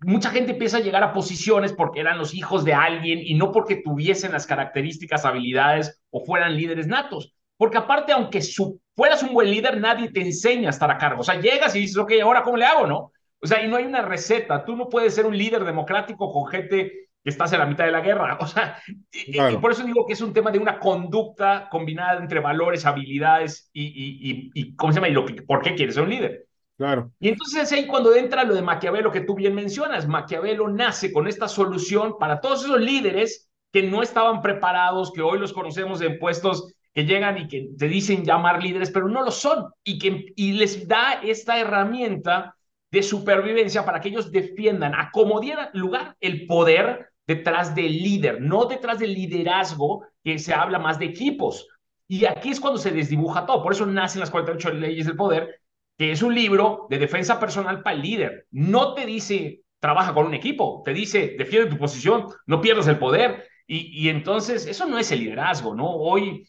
mucha 0.00 0.30
gente 0.30 0.50
empieza 0.50 0.78
a 0.78 0.80
llegar 0.80 1.04
a 1.04 1.12
posiciones 1.12 1.72
porque 1.72 2.00
eran 2.00 2.18
los 2.18 2.34
hijos 2.34 2.64
de 2.64 2.74
alguien 2.74 3.20
y 3.22 3.34
no 3.34 3.52
porque 3.52 3.76
tuviesen 3.76 4.32
las 4.32 4.48
características, 4.48 5.24
habilidades 5.24 6.00
o 6.10 6.24
fueran 6.24 6.56
líderes 6.56 6.88
natos. 6.88 7.32
Porque 7.56 7.78
aparte, 7.78 8.10
aunque 8.10 8.42
su, 8.42 8.80
fueras 8.96 9.22
un 9.22 9.32
buen 9.32 9.48
líder, 9.48 9.78
nadie 9.78 10.10
te 10.10 10.22
enseña 10.22 10.68
a 10.68 10.70
estar 10.70 10.90
a 10.90 10.98
cargo. 10.98 11.20
O 11.20 11.24
sea, 11.24 11.40
llegas 11.40 11.76
y 11.76 11.80
dices, 11.80 11.96
ok, 11.96 12.14
ahora 12.20 12.42
cómo 12.42 12.56
le 12.56 12.64
hago, 12.64 12.88
¿no? 12.88 13.12
O 13.40 13.46
sea, 13.46 13.62
y 13.64 13.68
no 13.68 13.76
hay 13.76 13.84
una 13.84 14.02
receta. 14.02 14.64
Tú 14.64 14.74
no 14.74 14.88
puedes 14.88 15.14
ser 15.14 15.24
un 15.24 15.38
líder 15.38 15.64
democrático 15.64 16.32
con 16.32 16.48
gente 16.48 17.09
estás 17.24 17.52
en 17.52 17.58
la 17.58 17.66
mitad 17.66 17.84
de 17.84 17.92
la 17.92 18.00
guerra. 18.00 18.38
O 18.40 18.46
sea, 18.46 18.78
y, 19.12 19.56
por 19.58 19.72
eso 19.72 19.84
digo 19.84 20.06
que 20.06 20.14
es 20.14 20.20
un 20.20 20.32
tema 20.32 20.50
de 20.50 20.58
una 20.58 20.78
conducta 20.78 21.68
combinada 21.70 22.20
entre 22.20 22.40
valores, 22.40 22.86
habilidades 22.86 23.70
y, 23.72 23.84
y, 23.84 24.50
y 24.54 24.76
¿cómo 24.76 24.92
se 24.92 24.96
llama? 24.96 25.08
Y 25.08 25.12
lo 25.12 25.26
que, 25.26 25.42
por 25.42 25.62
qué 25.62 25.74
quieres 25.74 25.94
ser 25.94 26.04
un 26.04 26.10
líder. 26.10 26.46
Claro. 26.76 27.12
Y 27.20 27.28
entonces 27.28 27.64
es 27.64 27.72
ahí 27.72 27.86
cuando 27.86 28.14
entra 28.14 28.44
lo 28.44 28.54
de 28.54 28.62
Maquiavelo 28.62 29.12
que 29.12 29.20
tú 29.20 29.34
bien 29.34 29.54
mencionas. 29.54 30.08
Maquiavelo 30.08 30.68
nace 30.68 31.12
con 31.12 31.28
esta 31.28 31.46
solución 31.46 32.16
para 32.18 32.40
todos 32.40 32.64
esos 32.64 32.80
líderes 32.80 33.50
que 33.70 33.82
no 33.82 34.02
estaban 34.02 34.40
preparados, 34.40 35.12
que 35.12 35.20
hoy 35.20 35.38
los 35.38 35.52
conocemos 35.52 36.00
en 36.00 36.18
puestos 36.18 36.72
que 36.94 37.04
llegan 37.04 37.38
y 37.38 37.48
que 37.48 37.70
te 37.78 37.86
dicen 37.86 38.24
llamar 38.24 38.62
líderes, 38.62 38.90
pero 38.90 39.08
no 39.08 39.22
lo 39.22 39.30
son, 39.30 39.66
y 39.84 39.98
que 39.98 40.32
y 40.34 40.52
les 40.52 40.88
da 40.88 41.20
esta 41.22 41.58
herramienta 41.60 42.56
de 42.90 43.02
supervivencia 43.02 43.84
para 43.84 44.00
que 44.00 44.08
ellos 44.08 44.32
defiendan, 44.32 44.94
acomodieran 44.94 45.68
lugar 45.74 46.16
el 46.20 46.46
poder 46.46 47.09
detrás 47.30 47.76
del 47.76 47.92
líder, 47.92 48.40
no 48.40 48.64
detrás 48.64 48.98
del 48.98 49.14
liderazgo, 49.14 50.04
que 50.24 50.38
se 50.40 50.52
habla 50.52 50.80
más 50.80 50.98
de 50.98 51.04
equipos. 51.04 51.68
Y 52.08 52.24
aquí 52.24 52.50
es 52.50 52.58
cuando 52.58 52.80
se 52.80 52.90
desdibuja 52.90 53.46
todo. 53.46 53.62
Por 53.62 53.72
eso 53.72 53.86
nacen 53.86 54.18
las 54.18 54.30
48 54.30 54.72
leyes 54.72 55.06
del 55.06 55.14
poder, 55.14 55.60
que 55.96 56.10
es 56.10 56.22
un 56.22 56.34
libro 56.34 56.88
de 56.90 56.98
defensa 56.98 57.38
personal 57.38 57.82
para 57.82 57.94
el 57.94 58.02
líder. 58.02 58.46
No 58.50 58.94
te 58.94 59.06
dice 59.06 59.62
trabaja 59.78 60.12
con 60.12 60.26
un 60.26 60.34
equipo, 60.34 60.82
te 60.84 60.92
dice 60.92 61.36
defiende 61.38 61.70
tu 61.70 61.78
posición, 61.78 62.26
no 62.46 62.60
pierdas 62.60 62.88
el 62.88 62.98
poder. 62.98 63.46
Y, 63.66 64.04
y 64.04 64.08
entonces 64.08 64.66
eso 64.66 64.86
no 64.86 64.98
es 64.98 65.12
el 65.12 65.20
liderazgo, 65.20 65.72
¿no? 65.74 65.88
Hoy 65.88 66.44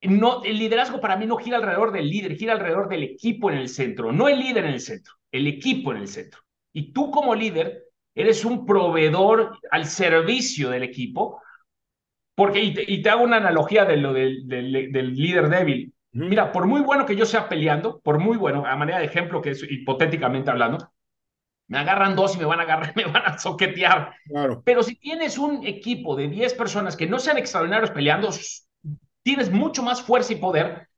no, 0.00 0.42
el 0.42 0.58
liderazgo 0.58 1.00
para 1.00 1.16
mí 1.16 1.26
no 1.26 1.36
gira 1.36 1.58
alrededor 1.58 1.92
del 1.92 2.08
líder, 2.08 2.36
gira 2.36 2.54
alrededor 2.54 2.88
del 2.88 3.02
equipo 3.02 3.50
en 3.50 3.58
el 3.58 3.68
centro, 3.68 4.10
no 4.10 4.28
el 4.28 4.38
líder 4.38 4.64
en 4.64 4.72
el 4.72 4.80
centro, 4.80 5.12
el 5.30 5.46
equipo 5.46 5.92
en 5.92 5.98
el 5.98 6.08
centro. 6.08 6.40
Y 6.72 6.92
tú 6.94 7.10
como 7.10 7.34
líder 7.34 7.87
eres 8.18 8.44
un 8.44 8.66
proveedor 8.66 9.58
al 9.70 9.86
servicio 9.86 10.70
del 10.70 10.82
equipo, 10.82 11.40
porque, 12.34 12.60
y 12.60 13.00
te, 13.00 13.10
hago 13.10 13.22
una 13.22 13.36
analogía 13.36 13.84
de 13.84 13.96
lo 13.96 14.12
del, 14.12 14.46
del, 14.48 15.14
líder 15.14 15.48
débil. 15.48 15.92
Mira, 16.12 16.50
por 16.50 16.66
muy 16.66 16.80
bueno 16.80 17.06
que 17.06 17.14
yo 17.14 17.24
sea 17.24 17.48
peleando, 17.48 18.00
por 18.00 18.18
muy 18.18 18.36
bueno, 18.36 18.66
a 18.66 18.74
manera 18.74 18.98
de 18.98 19.04
ejemplo 19.04 19.40
que 19.40 19.50
es 19.50 19.62
hipotéticamente 19.62 20.50
hablando, 20.50 20.92
me 21.68 21.78
agarran 21.78 22.16
dos 22.16 22.34
y 22.34 22.38
me 22.38 22.44
van 22.44 22.58
a 22.58 22.64
agarrar, 22.64 22.92
me 22.96 23.04
van 23.04 23.22
a 23.24 23.38
soquetear. 23.38 24.12
Claro. 24.26 24.62
Pero 24.64 24.82
si 24.82 24.96
tienes 24.96 25.38
un 25.38 25.64
equipo 25.64 26.16
de 26.16 26.26
10 26.26 26.54
personas 26.54 26.96
que 26.96 27.06
no 27.06 27.20
sean 27.20 27.38
extraordinarios 27.38 27.92
peleando, 27.92 28.30
tienes 29.22 29.50
mucho 29.52 29.84
más 29.84 30.02
fuerza 30.02 30.32
y 30.32 30.36
poder 30.36 30.88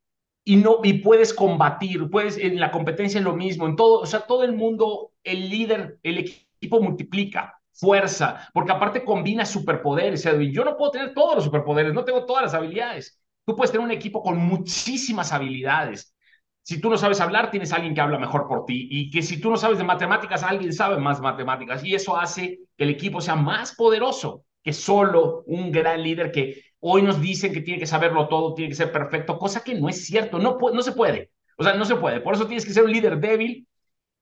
y 0.43 0.57
no 0.57 0.79
y 0.83 0.95
puedes 0.95 1.35
combatir, 1.35 2.09
puedes 2.09 2.39
en 2.39 2.59
la 2.59 2.71
competencia 2.71 3.19
es 3.19 3.25
lo 3.25 3.37
mismo, 3.37 3.67
en 3.67 3.77
todo, 3.77 4.00
o 4.00 4.07
sea, 4.07 4.21
todo 4.21 4.43
el 4.43 4.55
mundo, 4.55 5.12
el 5.23 5.50
líder, 5.50 5.99
el 6.03 6.19
equipo 6.19 6.50
multiplica 6.69 7.59
fuerza, 7.73 8.49
porque 8.52 8.73
aparte 8.73 9.05
combina 9.05 9.47
superpoderes, 9.47 10.26
Edwin. 10.26 10.52
Yo 10.52 10.64
no 10.64 10.76
puedo 10.76 10.90
tener 10.90 11.14
todos 11.14 11.37
los 11.37 11.45
superpoderes, 11.45 11.95
no 11.95 12.05
tengo 12.05 12.26
todas 12.26 12.45
las 12.45 12.55
habilidades. 12.55 13.21
Tú 13.47 13.57
puedes 13.57 13.73
tener 13.73 13.85
un 13.85 13.93
equipo 13.93 14.23
con 14.23 14.37
muchísimas 14.37 15.33
habilidades. 15.33 16.14
Si 16.62 16.81
tú 16.81 16.90
no 16.90 16.99
sabes 16.99 17.21
hablar, 17.21 17.50
tienes 17.50 17.73
alguien 17.73 17.95
que 17.95 18.00
habla 18.00 18.19
mejor 18.19 18.47
por 18.47 18.67
ti. 18.67 18.88
Y 18.90 19.11
que 19.11 19.23
si 19.23 19.40
tú 19.40 19.50
no 19.50 19.57
sabes 19.57 19.79
de 19.79 19.85
matemáticas, 19.85 20.43
alguien 20.43 20.73
sabe 20.73 20.99
más 20.99 21.21
matemáticas. 21.21 21.83
Y 21.85 21.95
eso 21.95 22.17
hace 22.17 22.61
que 22.76 22.85
el 22.85 22.90
equipo 22.90 23.21
sea 23.21 23.35
más 23.35 23.75
poderoso 23.75 24.45
que 24.62 24.73
solo 24.75 25.43
un 25.47 25.73
gran 25.73 26.02
líder 26.02 26.31
que 26.31 26.62
Hoy 26.81 27.02
nos 27.02 27.21
dicen 27.21 27.52
que 27.52 27.61
tiene 27.61 27.79
que 27.79 27.87
saberlo 27.87 28.26
todo, 28.29 28.55
tiene 28.55 28.71
que 28.71 28.75
ser 28.75 28.90
perfecto, 28.90 29.38
cosa 29.38 29.62
que 29.62 29.75
no 29.75 29.88
es 29.88 30.07
cierto, 30.07 30.38
no, 30.38 30.59
no 30.73 30.83
se 30.83 30.93
puede. 30.93 31.31
O 31.59 31.62
sea, 31.62 31.75
no 31.75 31.85
se 31.85 31.97
puede. 31.97 32.21
Por 32.21 32.35
eso 32.35 32.47
tienes 32.47 32.64
que 32.64 32.73
ser 32.73 32.85
un 32.85 32.93
líder 32.93 33.19
débil, 33.21 33.67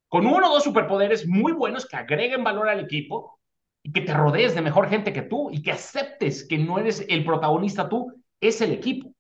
con 0.08 0.26
uno 0.26 0.48
o 0.48 0.54
dos 0.54 0.64
superpoderes 0.64 1.26
muy 1.26 1.52
buenos 1.52 1.86
que 1.86 1.96
agreguen 1.96 2.44
valor 2.44 2.68
al 2.68 2.80
equipo 2.80 3.38
y 3.82 3.92
que 3.92 4.00
te 4.00 4.14
rodees 4.14 4.54
de 4.54 4.62
mejor 4.62 4.88
gente 4.88 5.12
que 5.12 5.22
tú 5.22 5.50
y 5.50 5.62
que 5.62 5.72
aceptes 5.72 6.46
que 6.46 6.58
no 6.58 6.78
eres 6.78 7.04
el 7.08 7.24
protagonista 7.24 7.88
tú, 7.88 8.12
es 8.40 8.60
el 8.60 8.72
equipo. 8.72 9.12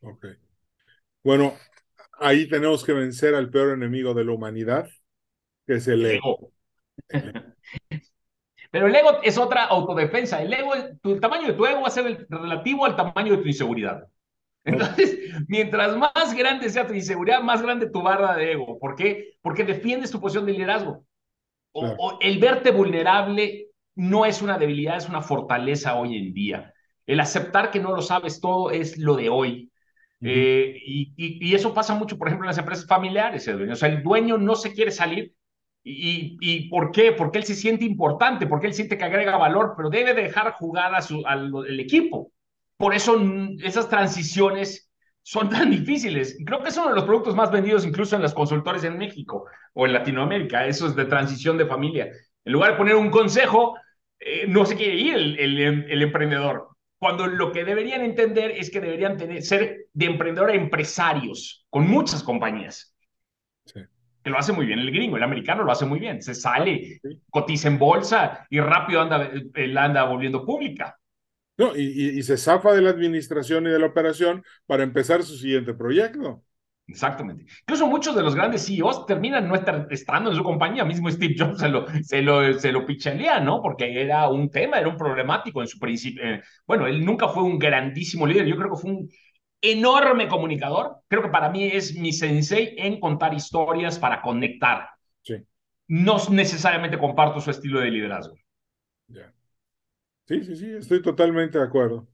Ok. 0.00 0.26
Bueno, 1.22 1.54
ahí 2.18 2.48
tenemos 2.48 2.84
que 2.84 2.92
vencer 2.92 3.34
al 3.34 3.50
peor 3.50 3.74
enemigo 3.74 4.14
de 4.14 4.24
la 4.24 4.32
humanidad, 4.32 4.88
que 5.66 5.74
es 5.74 5.88
el 5.88 6.06
ego. 6.06 6.52
Pero 8.70 8.86
el 8.86 8.94
ego 8.94 9.20
es 9.22 9.36
otra 9.36 9.64
autodefensa. 9.64 10.40
El 10.42 10.52
ego, 10.52 10.74
el 10.74 11.20
tamaño 11.20 11.48
de 11.48 11.54
tu 11.54 11.66
ego 11.66 11.82
va 11.82 11.88
a 11.88 11.90
ser 11.90 12.06
el 12.06 12.26
relativo 12.28 12.86
al 12.86 12.96
tamaño 12.96 13.36
de 13.36 13.42
tu 13.42 13.48
inseguridad. 13.48 14.06
Entonces, 14.64 15.18
mientras 15.48 15.96
más 15.96 16.34
grande 16.34 16.68
sea 16.70 16.86
tu 16.86 16.94
inseguridad, 16.94 17.42
más 17.42 17.62
grande 17.62 17.90
tu 17.90 18.02
barra 18.02 18.36
de 18.36 18.52
ego. 18.52 18.78
¿Por 18.78 18.94
qué? 18.94 19.34
Porque 19.42 19.64
defiendes 19.64 20.10
tu 20.10 20.20
posición 20.20 20.46
de 20.46 20.52
liderazgo. 20.52 21.04
O, 21.72 22.18
el 22.20 22.38
verte 22.38 22.72
vulnerable 22.72 23.68
no 23.94 24.26
es 24.26 24.42
una 24.42 24.58
debilidad, 24.58 24.96
es 24.96 25.08
una 25.08 25.22
fortaleza 25.22 25.94
hoy 25.96 26.16
en 26.16 26.34
día. 26.34 26.74
El 27.06 27.20
aceptar 27.20 27.70
que 27.70 27.78
no 27.78 27.94
lo 27.94 28.02
sabes 28.02 28.40
todo 28.40 28.70
es 28.70 28.98
lo 28.98 29.14
de 29.14 29.28
hoy. 29.28 29.70
Eh, 30.20 30.76
y, 30.84 31.14
y, 31.16 31.54
eso 31.54 31.72
pasa 31.72 31.94
mucho, 31.94 32.18
por 32.18 32.28
ejemplo, 32.28 32.44
en 32.44 32.50
las 32.50 32.58
empresas 32.58 32.86
familiares. 32.86 33.46
O 33.48 33.76
sea, 33.76 33.88
el 33.88 34.02
dueño 34.02 34.36
no 34.36 34.56
se 34.56 34.72
quiere 34.72 34.90
salir 34.90 35.32
¿Y, 35.82 36.36
¿Y 36.40 36.68
por 36.68 36.92
qué? 36.92 37.12
Porque 37.12 37.38
él 37.38 37.44
se 37.44 37.54
siente 37.54 37.84
importante, 37.84 38.46
porque 38.46 38.66
él 38.66 38.74
siente 38.74 38.98
que 38.98 39.04
agrega 39.04 39.36
valor, 39.38 39.74
pero 39.76 39.88
debe 39.88 40.12
dejar 40.14 40.52
jugar 40.52 40.94
a 40.94 41.00
su, 41.00 41.22
al 41.26 41.80
equipo. 41.80 42.32
Por 42.80 42.94
eso 42.94 43.14
esas 43.62 43.90
transiciones 43.90 44.90
son 45.20 45.50
tan 45.50 45.70
difíciles. 45.70 46.38
Creo 46.46 46.62
que 46.62 46.70
es 46.70 46.78
uno 46.78 46.88
de 46.88 46.94
los 46.94 47.04
productos 47.04 47.36
más 47.36 47.50
vendidos 47.50 47.84
incluso 47.84 48.16
en 48.16 48.22
los 48.22 48.32
consultores 48.32 48.84
en 48.84 48.96
México 48.96 49.44
o 49.74 49.84
en 49.84 49.92
Latinoamérica, 49.92 50.64
eso 50.64 50.86
es 50.86 50.96
de 50.96 51.04
transición 51.04 51.58
de 51.58 51.66
familia. 51.66 52.10
En 52.42 52.52
lugar 52.54 52.70
de 52.70 52.78
poner 52.78 52.94
un 52.94 53.10
consejo, 53.10 53.76
eh, 54.18 54.46
no 54.48 54.64
se 54.64 54.76
quiere 54.76 54.94
ir 54.94 55.14
el, 55.14 55.38
el, 55.38 55.90
el, 55.90 56.02
emprendedor. 56.02 56.68
Cuando 56.98 57.26
lo 57.26 57.52
que 57.52 57.66
deberían 57.66 58.00
entender 58.00 58.52
es 58.52 58.70
que 58.70 58.80
deberían 58.80 59.18
tener, 59.18 59.42
ser 59.42 59.88
de 59.92 60.06
emprendedor 60.06 60.48
a 60.48 60.54
empresarios 60.54 61.66
con 61.68 61.86
muchas 61.86 62.22
compañías 62.22 62.96
que 64.22 64.30
lo 64.30 64.38
hace 64.38 64.52
muy 64.52 64.64
bien 64.66 64.78
el 64.78 64.90
gringo, 64.90 65.18
el 65.18 65.22
americano 65.22 65.64
lo 65.64 65.72
hace 65.72 65.86
muy 65.86 65.98
bien, 65.98 66.22
se 66.22 66.34
sale, 66.34 67.00
cotiza 67.30 67.68
en 67.68 67.78
bolsa 67.78 68.46
y 68.50 68.60
rápido 68.60 69.00
anda, 69.00 69.30
él 69.54 69.78
anda 69.78 70.04
volviendo 70.04 70.44
pública. 70.44 70.99
No, 71.60 71.76
y, 71.76 72.22
se 72.22 72.38
zafa 72.38 72.72
de 72.72 72.80
la 72.80 72.88
administración 72.88 73.66
y 73.66 73.68
de 73.68 73.78
la 73.78 73.84
operación 73.84 74.42
para 74.64 74.82
empezar 74.82 75.22
su 75.22 75.36
siguiente 75.36 75.74
proyecto. 75.74 76.42
Exactamente. 76.86 77.44
Incluso 77.60 77.86
muchos 77.86 78.16
de 78.16 78.22
los 78.22 78.34
grandes 78.34 78.64
CEOs 78.64 79.04
terminan 79.04 79.46
no 79.46 79.54
estar, 79.54 79.86
estando 79.90 80.30
en 80.30 80.36
su 80.36 80.42
compañía. 80.42 80.86
Mismo 80.86 81.10
Steve 81.10 81.34
Jobs 81.38 81.58
se 81.58 81.68
lo, 81.68 81.84
se 82.02 82.22
lo, 82.22 82.58
se 82.58 82.72
lo 82.72 82.86
pichalea, 82.86 83.40
¿no? 83.40 83.60
Porque 83.60 84.00
era 84.00 84.26
un 84.28 84.50
tema, 84.50 84.78
era 84.78 84.88
un 84.88 84.96
problemático 84.96 85.60
en 85.60 85.68
su 85.68 85.78
principio. 85.78 86.24
Eh, 86.24 86.42
bueno, 86.66 86.86
él 86.86 87.04
nunca 87.04 87.28
fue 87.28 87.42
un 87.42 87.58
grandísimo 87.58 88.26
líder. 88.26 88.46
Yo 88.46 88.56
creo 88.56 88.70
que 88.70 88.80
fue 88.80 88.92
un 88.92 89.10
enorme 89.60 90.28
comunicador. 90.28 90.96
Creo 91.08 91.20
que 91.20 91.28
para 91.28 91.50
mí 91.50 91.64
es 91.64 91.94
mi 91.94 92.14
sensei 92.14 92.74
en 92.78 92.98
contar 92.98 93.34
historias 93.34 93.98
para 93.98 94.22
conectar. 94.22 94.88
Sí. 95.20 95.34
No 95.88 96.16
necesariamente 96.30 96.96
comparto 96.96 97.38
su 97.38 97.50
estilo 97.50 97.80
de 97.80 97.90
liderazgo. 97.90 98.34
Sí, 100.30 100.44
sí, 100.44 100.56
sí, 100.56 100.70
estoy 100.74 101.02
totalmente 101.02 101.58
de 101.58 101.64
acuerdo. 101.64 102.08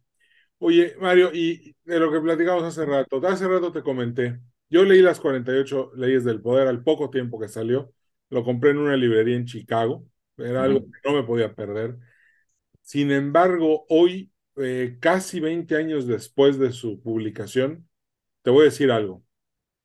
Oye, 0.58 0.96
Mario, 1.00 1.30
y 1.34 1.76
de 1.84 2.00
lo 2.00 2.12
que 2.12 2.20
platicamos 2.20 2.64
hace 2.64 2.86
rato, 2.86 3.20
hace 3.26 3.48
rato 3.48 3.72
te 3.72 3.82
comenté, 3.82 4.40
yo 4.70 4.84
leí 4.84 5.02
las 5.02 5.20
48 5.20 5.92
leyes 5.96 6.24
del 6.24 6.42
poder 6.42 6.68
al 6.68 6.82
poco 6.84 7.10
tiempo 7.10 7.40
que 7.40 7.48
salió, 7.48 7.92
lo 8.30 8.44
compré 8.44 8.70
en 8.72 8.78
una 8.78 8.96
librería 8.96 9.36
en 9.36 9.46
Chicago, 9.46 10.06
era 10.38 10.64
algo 10.64 10.80
que 10.80 11.10
no 11.10 11.14
me 11.16 11.24
podía 11.24 11.54
perder. 11.54 11.98
Sin 12.82 13.12
embargo, 13.12 13.86
hoy 13.88 14.32
eh, 14.56 14.98
casi 15.00 15.40
20 15.40 15.76
años 15.76 16.06
después 16.06 16.58
de 16.58 16.72
su 16.72 17.00
publicación, 17.02 17.88
te 18.42 18.50
voy 18.50 18.62
a 18.62 18.64
decir 18.66 18.90
algo. 18.92 19.24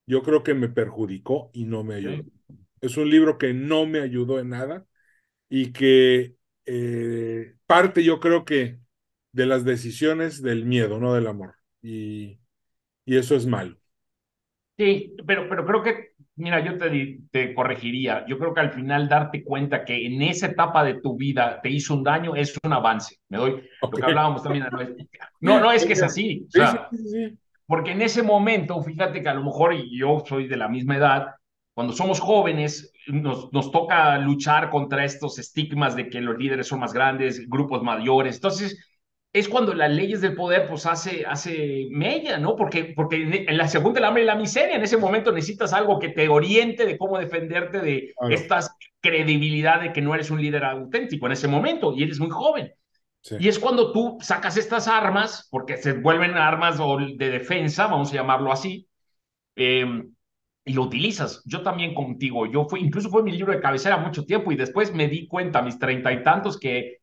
Yo 0.07 0.23
creo 0.23 0.43
que 0.43 0.53
me 0.53 0.69
perjudicó 0.69 1.51
y 1.53 1.65
no 1.65 1.83
me 1.83 1.95
ayudó. 1.95 2.25
Es 2.81 2.97
un 2.97 3.09
libro 3.09 3.37
que 3.37 3.53
no 3.53 3.85
me 3.87 4.01
ayudó 4.01 4.39
en 4.39 4.49
nada 4.49 4.87
y 5.49 5.73
que 5.73 6.37
eh, 6.73 7.55
parte, 7.65 8.03
yo 8.03 8.19
creo 8.19 8.45
que, 8.45 8.79
de 9.33 9.45
las 9.45 9.65
decisiones 9.65 10.41
del 10.41 10.65
miedo, 10.65 10.99
no 10.99 11.13
del 11.13 11.27
amor. 11.27 11.55
Y, 11.81 12.39
y 13.05 13.17
eso 13.17 13.35
es 13.35 13.45
malo. 13.45 13.77
Sí, 14.77 15.15
pero, 15.27 15.47
pero 15.49 15.65
creo 15.65 15.83
que, 15.83 16.11
mira, 16.35 16.63
yo 16.63 16.77
te, 16.77 17.19
te 17.29 17.53
corregiría. 17.53 18.25
Yo 18.25 18.39
creo 18.39 18.53
que 18.53 18.61
al 18.61 18.71
final 18.71 19.09
darte 19.09 19.43
cuenta 19.43 19.83
que 19.83 20.05
en 20.05 20.21
esa 20.21 20.47
etapa 20.47 20.83
de 20.83 20.95
tu 21.01 21.17
vida 21.17 21.59
te 21.61 21.69
hizo 21.69 21.93
un 21.93 22.03
daño 22.03 22.35
es 22.35 22.57
un 22.63 22.73
avance. 22.73 23.17
Me 23.29 23.37
doy 23.37 23.63
lo 23.81 23.89
que 23.91 24.03
hablábamos 24.03 24.43
también. 24.43 24.65
No, 25.41 25.59
no 25.59 25.71
es 25.71 25.85
que 25.85 25.93
es 25.93 26.01
así. 26.01 26.45
O 26.47 26.51
sea, 26.51 26.89
porque 27.67 27.91
en 27.91 28.01
ese 28.01 28.23
momento, 28.23 28.81
fíjate 28.81 29.21
que 29.21 29.29
a 29.29 29.33
lo 29.33 29.43
mejor 29.43 29.75
yo 29.91 30.23
soy 30.25 30.47
de 30.47 30.57
la 30.57 30.67
misma 30.67 30.97
edad, 30.97 31.35
cuando 31.73 31.93
somos 31.93 32.19
jóvenes, 32.19 32.93
nos, 33.07 33.51
nos 33.53 33.71
toca 33.71 34.17
luchar 34.17 34.69
contra 34.69 35.05
estos 35.05 35.39
estigmas 35.39 35.95
de 35.95 36.09
que 36.09 36.21
los 36.21 36.37
líderes 36.37 36.67
son 36.67 36.79
más 36.79 36.93
grandes, 36.93 37.47
grupos 37.47 37.81
mayores. 37.81 38.35
Entonces, 38.35 38.77
es 39.33 39.47
cuando 39.47 39.73
las 39.73 39.89
leyes 39.89 40.19
del 40.19 40.35
poder 40.35 40.67
pues 40.67 40.85
hace, 40.85 41.25
hace 41.25 41.87
mella, 41.91 42.37
¿no? 42.37 42.55
Porque, 42.55 42.91
porque 42.95 43.45
en 43.47 43.57
la 43.57 43.67
segunda 43.67 43.99
el 43.99 44.05
hambre 44.05 44.23
y 44.23 44.25
la 44.25 44.35
miseria, 44.35 44.75
en 44.75 44.83
ese 44.83 44.97
momento 44.97 45.31
necesitas 45.31 45.71
algo 45.71 45.99
que 45.99 46.09
te 46.09 46.27
oriente 46.27 46.85
de 46.85 46.97
cómo 46.97 47.17
defenderte 47.17 47.79
de 47.79 48.13
estas 48.29 48.75
credibilidad 48.99 49.81
de 49.81 49.93
que 49.93 50.01
no 50.01 50.13
eres 50.13 50.29
un 50.31 50.41
líder 50.41 50.65
auténtico 50.65 51.25
en 51.25 51.31
ese 51.31 51.47
momento 51.47 51.93
y 51.95 52.03
eres 52.03 52.19
muy 52.19 52.29
joven. 52.29 52.73
Y 53.39 53.47
es 53.47 53.59
cuando 53.59 53.91
tú 53.91 54.17
sacas 54.19 54.57
estas 54.57 54.87
armas, 54.87 55.47
porque 55.51 55.77
se 55.77 55.93
vuelven 55.93 56.35
armas 56.37 56.79
de 56.79 57.29
defensa, 57.29 57.87
vamos 57.87 58.11
a 58.11 58.15
llamarlo 58.15 58.51
así, 58.51 58.87
eh, 59.55 59.85
y 60.65 60.73
lo 60.73 60.83
utilizas. 60.83 61.41
Yo 61.45 61.61
también 61.61 61.93
contigo, 61.93 62.45
yo 62.45 62.65
fui, 62.65 62.81
incluso 62.81 63.09
fue 63.09 63.23
mi 63.23 63.31
libro 63.31 63.53
de 63.53 63.61
cabecera 63.61 63.97
mucho 63.97 64.25
tiempo 64.25 64.51
y 64.51 64.55
después 64.55 64.93
me 64.93 65.07
di 65.07 65.27
cuenta 65.27 65.61
mis 65.61 65.79
treinta 65.79 66.11
y 66.11 66.23
tantos 66.23 66.59
que 66.59 66.97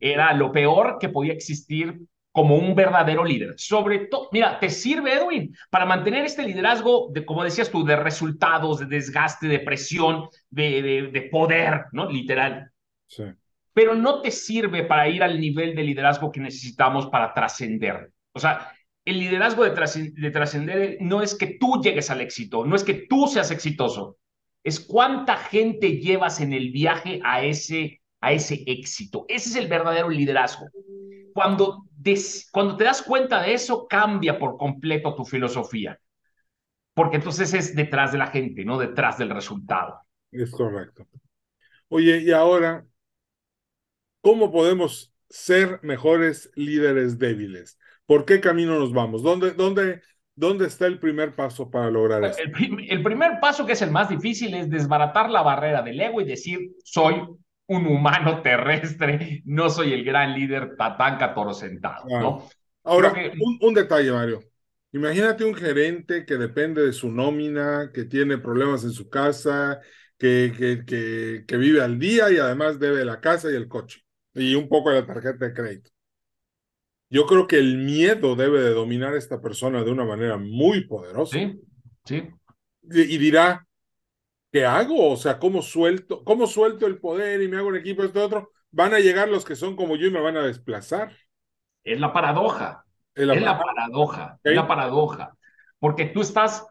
era 0.00 0.32
lo 0.32 0.50
peor 0.50 0.96
que 0.98 1.10
podía 1.10 1.34
existir 1.34 2.00
como 2.32 2.56
un 2.56 2.74
verdadero 2.74 3.24
líder. 3.24 3.54
Sobre 3.56 4.06
todo, 4.06 4.28
mira, 4.32 4.60
te 4.60 4.70
sirve, 4.70 5.14
Edwin, 5.14 5.54
para 5.70 5.84
mantener 5.84 6.24
este 6.24 6.46
liderazgo 6.46 7.08
de, 7.12 7.24
como 7.24 7.44
decías 7.44 7.70
tú, 7.70 7.84
de 7.84 7.96
resultados, 7.96 8.78
de 8.78 8.86
desgaste, 8.86 9.48
de 9.48 9.60
presión, 9.60 10.28
de, 10.48 11.10
de, 11.12 11.22
poder, 11.22 11.86
¿no? 11.92 12.08
Literal. 12.08 12.70
Sí. 13.06 13.24
Pero 13.72 13.94
no 13.94 14.22
te 14.22 14.30
sirve 14.30 14.84
para 14.84 15.08
ir 15.08 15.22
al 15.22 15.40
nivel 15.40 15.74
de 15.74 15.82
liderazgo 15.82 16.30
que 16.30 16.40
necesitamos 16.40 17.06
para 17.08 17.34
trascender. 17.34 18.12
O 18.32 18.38
sea, 18.38 18.72
el 19.08 19.20
liderazgo 19.20 19.64
de 19.64 20.30
trascender 20.30 20.98
no 21.00 21.22
es 21.22 21.34
que 21.34 21.56
tú 21.58 21.80
llegues 21.82 22.10
al 22.10 22.20
éxito, 22.20 22.64
no 22.64 22.76
es 22.76 22.84
que 22.84 23.06
tú 23.08 23.26
seas 23.26 23.50
exitoso, 23.50 24.18
es 24.62 24.80
cuánta 24.80 25.36
gente 25.36 25.98
llevas 25.98 26.40
en 26.40 26.52
el 26.52 26.70
viaje 26.70 27.20
a 27.24 27.42
ese 27.42 28.00
a 28.20 28.32
ese 28.32 28.62
éxito. 28.66 29.24
Ese 29.28 29.50
es 29.50 29.56
el 29.56 29.68
verdadero 29.68 30.08
liderazgo. 30.08 30.68
Cuando, 31.32 31.84
cuando 32.52 32.76
te 32.76 32.84
das 32.84 33.02
cuenta 33.02 33.42
de 33.42 33.54
eso, 33.54 33.86
cambia 33.86 34.38
por 34.38 34.56
completo 34.56 35.14
tu 35.14 35.24
filosofía. 35.24 35.98
Porque 36.94 37.16
entonces 37.16 37.54
es 37.54 37.76
detrás 37.76 38.12
de 38.12 38.18
la 38.18 38.26
gente, 38.26 38.64
no 38.64 38.78
detrás 38.78 39.18
del 39.18 39.30
resultado. 39.30 40.00
Es 40.32 40.50
correcto. 40.50 41.06
Oye, 41.88 42.18
y 42.18 42.32
ahora, 42.32 42.84
¿cómo 44.20 44.50
podemos 44.50 45.14
ser 45.30 45.78
mejores 45.82 46.50
líderes 46.56 47.18
débiles? 47.18 47.78
¿Por 48.08 48.24
qué 48.24 48.40
camino 48.40 48.78
nos 48.78 48.94
vamos? 48.94 49.22
¿Dónde, 49.22 49.50
dónde, 49.50 50.00
dónde 50.34 50.66
está 50.66 50.86
el 50.86 50.98
primer 50.98 51.34
paso 51.34 51.70
para 51.70 51.90
lograr 51.90 52.24
eso? 52.24 52.38
el 52.40 53.02
primer 53.02 53.38
paso, 53.38 53.66
que 53.66 53.74
es 53.74 53.82
el 53.82 53.90
más 53.90 54.08
difícil, 54.08 54.54
es 54.54 54.70
desbaratar 54.70 55.28
la 55.28 55.42
barrera 55.42 55.82
del 55.82 56.00
ego 56.00 56.22
y 56.22 56.24
decir, 56.24 56.58
soy 56.82 57.16
un 57.66 57.86
humano 57.86 58.40
terrestre, 58.40 59.42
no 59.44 59.68
soy 59.68 59.92
el 59.92 60.04
gran 60.04 60.32
líder 60.32 60.74
tatanca 60.74 61.34
toro 61.34 61.52
sentado, 61.52 62.06
¿no? 62.08 62.48
Ahora, 62.82 63.12
un, 63.60 63.74
detalle, 63.74 64.10
Mario. 64.10 64.40
Imagínate 64.92 65.44
un 65.44 65.54
gerente 65.54 66.24
que 66.24 66.36
depende 66.36 66.82
de 66.82 66.94
su 66.94 67.12
nómina, 67.12 67.90
que 67.92 68.04
tiene 68.04 68.38
problemas 68.38 68.84
en 68.84 68.92
su 68.92 69.10
casa, 69.10 69.80
que, 70.16 70.54
que, 70.56 70.86
que, 70.86 71.44
que 71.46 71.56
vive 71.58 71.82
al 71.82 71.98
día 71.98 72.30
y 72.30 72.38
además 72.38 72.78
debe 72.78 73.04
la 73.04 73.20
casa 73.20 73.50
y 73.50 73.54
el 73.54 73.68
coche 73.68 74.00
y 74.32 74.54
un 74.54 74.66
poco 74.66 74.88
de 74.88 75.02
la 75.02 75.06
tarjeta 75.06 75.44
de 75.44 75.52
crédito. 75.52 75.90
Yo 77.10 77.26
creo 77.26 77.46
que 77.46 77.58
el 77.58 77.78
miedo 77.78 78.36
debe 78.36 78.60
de 78.60 78.74
dominar 78.74 79.14
a 79.14 79.18
esta 79.18 79.40
persona 79.40 79.82
de 79.82 79.90
una 79.90 80.04
manera 80.04 80.36
muy 80.36 80.86
poderosa. 80.86 81.38
Sí, 81.38 81.60
sí. 82.04 82.28
y 82.82 83.18
dirá, 83.18 83.66
¿qué 84.52 84.66
hago? 84.66 85.10
O 85.10 85.16
sea, 85.16 85.38
¿cómo 85.38 85.62
suelto, 85.62 86.22
cómo 86.24 86.46
suelto 86.46 86.86
el 86.86 86.98
poder 86.98 87.40
y 87.42 87.48
me 87.48 87.56
hago 87.56 87.68
un 87.68 87.76
equipo 87.76 88.06
de 88.06 88.20
otro? 88.20 88.52
Van 88.70 88.92
a 88.92 88.98
llegar 88.98 89.28
los 89.28 89.44
que 89.44 89.56
son 89.56 89.76
como 89.76 89.96
yo 89.96 90.06
y 90.06 90.10
me 90.10 90.20
van 90.20 90.36
a 90.36 90.42
desplazar. 90.42 91.12
Es 91.82 91.98
la 91.98 92.12
paradoja. 92.12 92.84
Es 93.14 93.26
la, 93.26 93.58
paradoja. 93.58 94.38
Es 94.44 94.54
la 94.54 94.68
paradoja. 94.68 95.32
Porque 95.78 96.06
tú 96.06 96.20
estás 96.20 96.66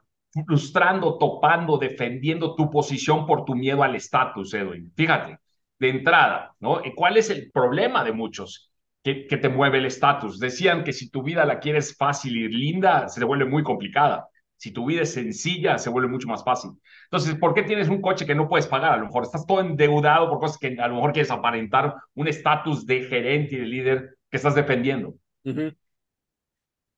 frustrando, 0.45 1.17
topando, 1.17 1.77
defendiendo 1.77 2.55
tu 2.55 2.69
posición 2.69 3.25
por 3.25 3.43
tu 3.43 3.55
miedo 3.55 3.83
al 3.83 3.95
estatus, 3.95 4.53
Edwin. 4.53 4.91
Fíjate, 4.95 5.39
de 5.79 5.89
entrada, 5.89 6.55
¿no? 6.59 6.81
¿Cuál 6.95 7.17
es 7.17 7.29
el 7.29 7.51
problema 7.51 8.03
de 8.03 8.11
muchos? 8.11 8.71
Que, 9.03 9.25
que 9.25 9.37
te 9.37 9.49
mueve 9.49 9.77
el 9.77 9.85
estatus. 9.85 10.39
Decían 10.39 10.83
que 10.83 10.91
si 10.91 11.09
tu 11.09 11.23
vida 11.23 11.45
la 11.45 11.59
quieres 11.59 11.95
fácil 11.95 12.35
y 12.35 12.49
linda, 12.49 13.07
se 13.07 13.19
te 13.19 13.25
vuelve 13.25 13.45
muy 13.45 13.63
complicada. 13.63 14.27
Si 14.57 14.71
tu 14.71 14.85
vida 14.87 15.03
es 15.03 15.13
sencilla, 15.13 15.77
se 15.77 15.89
vuelve 15.89 16.09
mucho 16.09 16.27
más 16.27 16.43
fácil. 16.43 16.71
Entonces, 17.05 17.35
¿por 17.35 17.53
qué 17.53 17.63
tienes 17.63 17.89
un 17.89 18.01
coche 18.01 18.25
que 18.25 18.35
no 18.35 18.49
puedes 18.49 18.67
pagar? 18.67 18.93
A 18.93 18.97
lo 18.97 19.05
mejor 19.05 19.23
estás 19.23 19.45
todo 19.45 19.61
endeudado 19.61 20.29
por 20.29 20.39
cosas 20.39 20.57
que 20.57 20.75
a 20.79 20.87
lo 20.87 20.95
mejor 20.95 21.13
quieres 21.13 21.31
aparentar 21.31 21.95
un 22.15 22.27
estatus 22.27 22.85
de 22.85 23.03
gerente 23.03 23.55
y 23.55 23.59
de 23.59 23.65
líder 23.65 24.17
que 24.29 24.37
estás 24.37 24.55
defendiendo. 24.55 25.13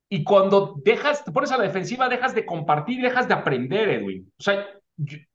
Y 0.08 0.24
cuando 0.24 0.76
dejas, 0.84 1.24
te 1.24 1.32
pones 1.32 1.52
a 1.52 1.58
la 1.58 1.66
defensiva, 1.66 2.10
dejas 2.10 2.34
de 2.34 2.46
compartir, 2.46 3.02
dejas 3.02 3.28
de 3.28 3.34
aprender, 3.34 3.90
Edwin. 3.90 4.32
O 4.40 4.42
sea, 4.42 4.66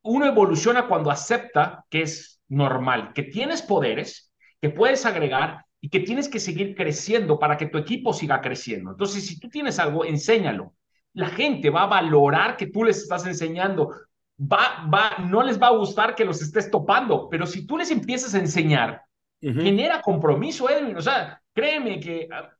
uno 0.02 0.26
evoluciona 0.26 0.88
cuando 0.88 1.10
acepta 1.10 1.84
que 1.88 2.02
es 2.02 2.40
normal, 2.48 3.12
que 3.14 3.22
tienes 3.22 3.62
poderes, 3.62 4.32
que 4.60 4.70
puedes 4.70 5.06
agregar 5.06 5.63
y 5.84 5.90
que 5.90 6.00
tienes 6.00 6.28
que 6.28 6.40
seguir 6.40 6.74
creciendo 6.74 7.38
para 7.38 7.58
que 7.58 7.66
tu 7.66 7.76
equipo 7.76 8.14
siga 8.14 8.40
creciendo. 8.40 8.92
Entonces, 8.92 9.26
si 9.26 9.38
tú 9.38 9.50
tienes 9.50 9.78
algo, 9.78 10.04
enséñalo 10.04 10.72
la 11.14 11.28
gente 11.28 11.70
va 11.70 11.84
a 11.84 11.86
valorar 11.86 12.56
que 12.56 12.66
tú 12.66 12.84
les 12.84 12.98
estás 12.98 13.26
enseñando. 13.26 13.90
Va, 14.38 14.86
va, 14.92 15.24
no 15.30 15.42
les 15.42 15.60
va 15.60 15.68
a 15.68 15.76
gustar 15.76 16.14
que 16.14 16.24
los 16.24 16.42
estés 16.42 16.70
topando, 16.70 17.28
pero 17.30 17.46
si 17.46 17.66
tú 17.66 17.78
les 17.78 17.90
empiezas 17.90 18.34
a 18.34 18.40
enseñar, 18.40 19.02
genera 19.40 20.02
compromiso, 20.02 20.68
Edwin. 20.68 20.96
O 20.96 21.00
sea, 21.00 21.40
créeme 21.54 22.00
que 22.00 22.28
ah, 22.32 22.50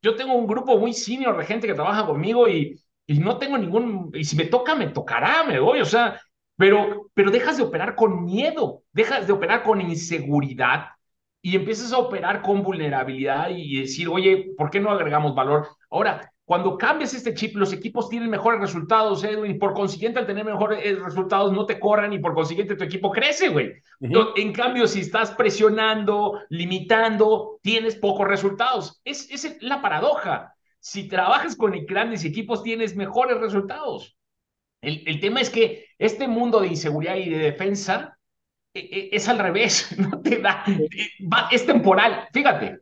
yo 0.00 0.16
tengo 0.16 0.34
un 0.34 0.46
grupo 0.46 0.78
muy 0.78 0.94
senior 0.94 1.36
de 1.36 1.44
gente 1.44 1.66
que 1.66 1.74
trabaja 1.74 2.06
conmigo 2.06 2.48
y, 2.48 2.80
y 3.06 3.18
no 3.18 3.36
tengo 3.36 3.58
ningún, 3.58 4.10
y 4.14 4.24
si 4.24 4.34
me 4.34 4.46
toca, 4.46 4.74
me 4.74 4.88
tocará, 4.88 5.44
me 5.44 5.60
voy, 5.60 5.80
o 5.80 5.84
sea, 5.84 6.18
pero, 6.56 7.10
pero 7.12 7.30
dejas 7.30 7.58
de 7.58 7.64
operar 7.64 7.94
con 7.94 8.24
miedo, 8.24 8.82
dejas 8.92 9.26
de 9.26 9.32
operar 9.34 9.62
con 9.62 9.80
inseguridad 9.82 10.86
y 11.42 11.56
empiezas 11.56 11.92
a 11.92 11.98
operar 11.98 12.42
con 12.42 12.62
vulnerabilidad 12.62 13.50
y 13.50 13.80
decir, 13.80 14.08
oye, 14.08 14.52
¿por 14.56 14.70
qué 14.70 14.80
no 14.80 14.90
agregamos 14.90 15.34
valor? 15.34 15.68
Ahora, 15.90 16.32
cuando 16.50 16.76
cambias 16.76 17.14
este 17.14 17.32
chip, 17.32 17.54
los 17.54 17.72
equipos 17.72 18.08
tienen 18.08 18.28
mejores 18.28 18.60
resultados, 18.60 19.22
Edwin. 19.22 19.56
Por 19.56 19.72
consiguiente, 19.72 20.18
al 20.18 20.26
tener 20.26 20.44
mejores 20.44 20.80
eh, 20.84 20.96
resultados, 20.96 21.52
no 21.52 21.64
te 21.64 21.78
corran 21.78 22.12
y 22.12 22.18
por 22.18 22.34
consiguiente 22.34 22.74
tu 22.74 22.82
equipo 22.82 23.12
crece, 23.12 23.50
güey. 23.50 23.72
En 24.00 24.52
cambio, 24.52 24.88
si 24.88 24.98
estás 24.98 25.30
presionando, 25.30 26.40
limitando, 26.48 27.60
tienes 27.62 27.94
pocos 27.94 28.26
resultados. 28.26 29.00
Es, 29.04 29.30
es 29.30 29.62
la 29.62 29.80
paradoja. 29.80 30.52
Si 30.80 31.06
trabajas 31.06 31.54
con 31.54 31.70
grandes 31.86 32.24
equipos, 32.24 32.64
tienes 32.64 32.96
mejores 32.96 33.38
resultados. 33.38 34.18
El, 34.80 35.04
el, 35.06 35.20
tema 35.20 35.40
es 35.40 35.50
que 35.50 35.86
este 35.98 36.26
mundo 36.26 36.60
de 36.60 36.66
inseguridad 36.66 37.14
y 37.14 37.28
de 37.28 37.38
defensa 37.38 38.18
es 38.74 39.28
al 39.28 39.38
revés. 39.38 39.96
No 39.98 40.20
te 40.20 40.38
da, 40.38 40.64
es 41.50 41.66
temporal. 41.66 42.28
Fíjate, 42.32 42.80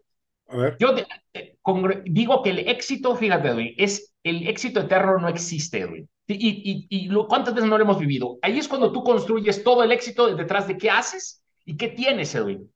yo 0.79 0.95
eh, 1.35 1.57
digo 2.05 2.43
que 2.43 2.51
el 2.51 2.59
éxito, 2.61 3.15
fíjate, 3.15 3.49
Edwin, 3.49 3.75
es 3.77 4.15
el 4.23 4.47
éxito 4.49 4.81
eterno 4.81 5.19
no 5.19 5.29
existe, 5.29 5.81
Edwin. 5.81 6.09
Y, 6.27 6.87
y, 6.91 7.09
cuántas 7.27 7.55
veces 7.55 7.69
no 7.69 7.79
lo 7.79 7.85
hemos 7.85 7.99
vivido. 7.99 8.39
Ahí 8.43 8.59
es 8.59 8.69
cuando 8.69 8.93
tú 8.93 9.03
construyes 9.03 9.65
todo 9.65 9.83
el 9.83 9.93
éxito 9.93 10.35
detrás 10.35 10.69
de 10.69 10.77
qué 10.77 10.91
haces 10.91 11.43
y 11.65 11.77
qué 11.77 11.89
tienes, 11.89 12.35
Edwin. 12.35 12.71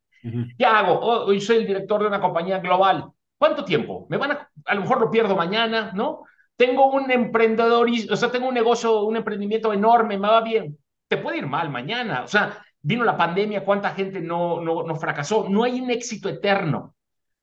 ¿Qué 0.56 0.64
hago? 0.64 0.94
Oh, 1.00 1.26
hoy 1.26 1.40
soy 1.40 1.56
el 1.56 1.66
director 1.66 2.00
de 2.00 2.06
una 2.06 2.20
compañía 2.20 2.60
global. 2.60 3.10
¿Cuánto 3.36 3.64
tiempo? 3.64 4.06
Me 4.08 4.16
van 4.16 4.32
a, 4.32 4.50
a 4.64 4.74
lo 4.74 4.82
mejor 4.82 5.00
lo 5.00 5.10
pierdo 5.10 5.34
mañana, 5.34 5.92
¿no? 5.94 6.22
Tengo 6.56 6.92
un 6.92 7.10
emprendedor, 7.10 7.88
o 8.10 8.16
sea, 8.16 8.30
tengo 8.30 8.48
un 8.48 8.54
negocio, 8.54 9.02
un 9.02 9.16
emprendimiento 9.16 9.72
enorme, 9.72 10.16
me 10.16 10.28
va 10.28 10.40
bien. 10.42 10.78
Te 11.08 11.16
puede 11.18 11.38
ir 11.38 11.46
mal 11.46 11.68
mañana. 11.70 12.22
O 12.22 12.28
sea, 12.28 12.64
vino 12.82 13.04
la 13.04 13.16
pandemia, 13.16 13.64
cuánta 13.64 13.94
gente 13.94 14.20
no, 14.20 14.60
no, 14.60 14.82
no 14.82 14.96
fracasó. 14.96 15.48
No 15.48 15.64
hay 15.64 15.80
un 15.80 15.90
éxito 15.90 16.28
eterno. 16.28 16.94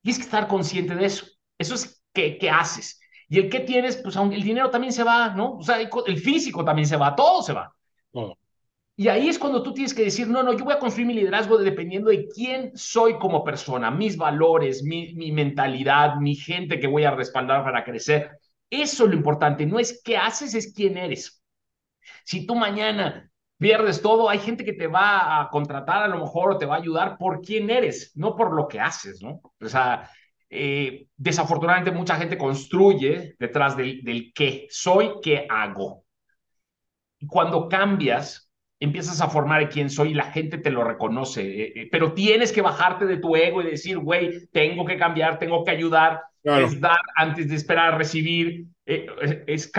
Tienes 0.01 0.19
que 0.19 0.25
estar 0.25 0.47
consciente 0.47 0.95
de 0.95 1.05
eso. 1.05 1.25
Eso 1.57 1.75
es 1.75 2.03
qué, 2.13 2.37
qué 2.37 2.49
haces. 2.49 2.99
Y 3.27 3.39
el 3.39 3.49
que 3.49 3.61
tienes, 3.61 3.97
pues 3.97 4.15
el 4.15 4.43
dinero 4.43 4.69
también 4.69 4.91
se 4.93 5.03
va, 5.03 5.29
¿no? 5.29 5.57
O 5.57 5.63
sea, 5.63 5.79
el 5.79 6.17
físico 6.17 6.65
también 6.65 6.87
se 6.87 6.97
va, 6.97 7.15
todo 7.15 7.43
se 7.43 7.53
va. 7.53 7.73
Y 8.95 9.07
ahí 9.07 9.29
es 9.29 9.39
cuando 9.39 9.63
tú 9.63 9.73
tienes 9.73 9.93
que 9.93 10.03
decir, 10.03 10.27
no, 10.27 10.43
no, 10.43 10.51
yo 10.51 10.65
voy 10.65 10.73
a 10.73 10.79
construir 10.79 11.07
mi 11.07 11.13
liderazgo 11.13 11.57
dependiendo 11.57 12.09
de 12.09 12.27
quién 12.27 12.71
soy 12.75 13.17
como 13.17 13.45
persona, 13.45 13.89
mis 13.89 14.17
valores, 14.17 14.83
mi, 14.83 15.13
mi 15.13 15.31
mentalidad, 15.31 16.15
mi 16.15 16.35
gente 16.35 16.79
que 16.79 16.87
voy 16.87 17.05
a 17.05 17.11
respaldar 17.11 17.63
para 17.63 17.85
crecer. 17.85 18.31
Eso 18.69 19.05
es 19.05 19.09
lo 19.11 19.15
importante, 19.15 19.65
no 19.65 19.79
es 19.79 20.01
qué 20.03 20.17
haces, 20.17 20.53
es 20.53 20.73
quién 20.73 20.97
eres. 20.97 21.41
Si 22.25 22.45
tú 22.45 22.55
mañana 22.55 23.31
pierdes 23.59 24.01
todo, 24.01 24.29
hay 24.29 24.39
gente 24.39 24.65
que 24.65 24.73
te 24.73 24.87
va 24.87 25.41
a 25.41 25.49
contratar 25.49 26.01
a 26.01 26.07
lo 26.07 26.17
mejor 26.17 26.51
o 26.53 26.57
te 26.57 26.65
va 26.65 26.75
a 26.75 26.79
ayudar 26.79 27.17
por 27.17 27.41
quién 27.41 27.69
eres, 27.69 28.13
no 28.15 28.35
por 28.35 28.53
lo 28.53 28.67
que 28.67 28.79
haces, 28.79 29.21
¿no? 29.21 29.41
O 29.61 29.67
sea, 29.67 30.09
eh, 30.49 31.07
desafortunadamente 31.15 31.91
mucha 31.91 32.15
gente 32.15 32.37
construye 32.37 33.35
detrás 33.37 33.77
del, 33.77 34.03
del 34.03 34.31
qué 34.33 34.65
soy, 34.69 35.11
qué 35.21 35.45
hago. 35.47 36.05
Y 37.19 37.27
cuando 37.27 37.67
cambias, 37.69 38.49
empiezas 38.79 39.19
a 39.19 39.27
formar 39.27 39.69
quién 39.69 39.89
soy 39.89 40.11
y 40.11 40.13
la 40.13 40.31
gente 40.31 40.57
te 40.57 40.71
lo 40.71 40.83
reconoce. 40.83 41.41
Eh, 41.41 41.73
eh, 41.75 41.89
pero 41.91 42.13
tienes 42.13 42.51
que 42.51 42.61
bajarte 42.61 43.05
de 43.05 43.17
tu 43.17 43.35
ego 43.35 43.61
y 43.61 43.71
decir, 43.71 43.97
güey, 43.97 44.47
tengo 44.51 44.85
que 44.85 44.97
cambiar, 44.97 45.37
tengo 45.37 45.63
que 45.63 45.71
ayudar, 45.71 46.21
es 46.43 46.79
dar 46.79 46.99
antes 47.15 47.49
de 47.49 47.55
esperar 47.55 47.93
a 47.93 47.97
recibir. 47.97 48.65
Eh, 48.85 49.05
es, 49.47 49.71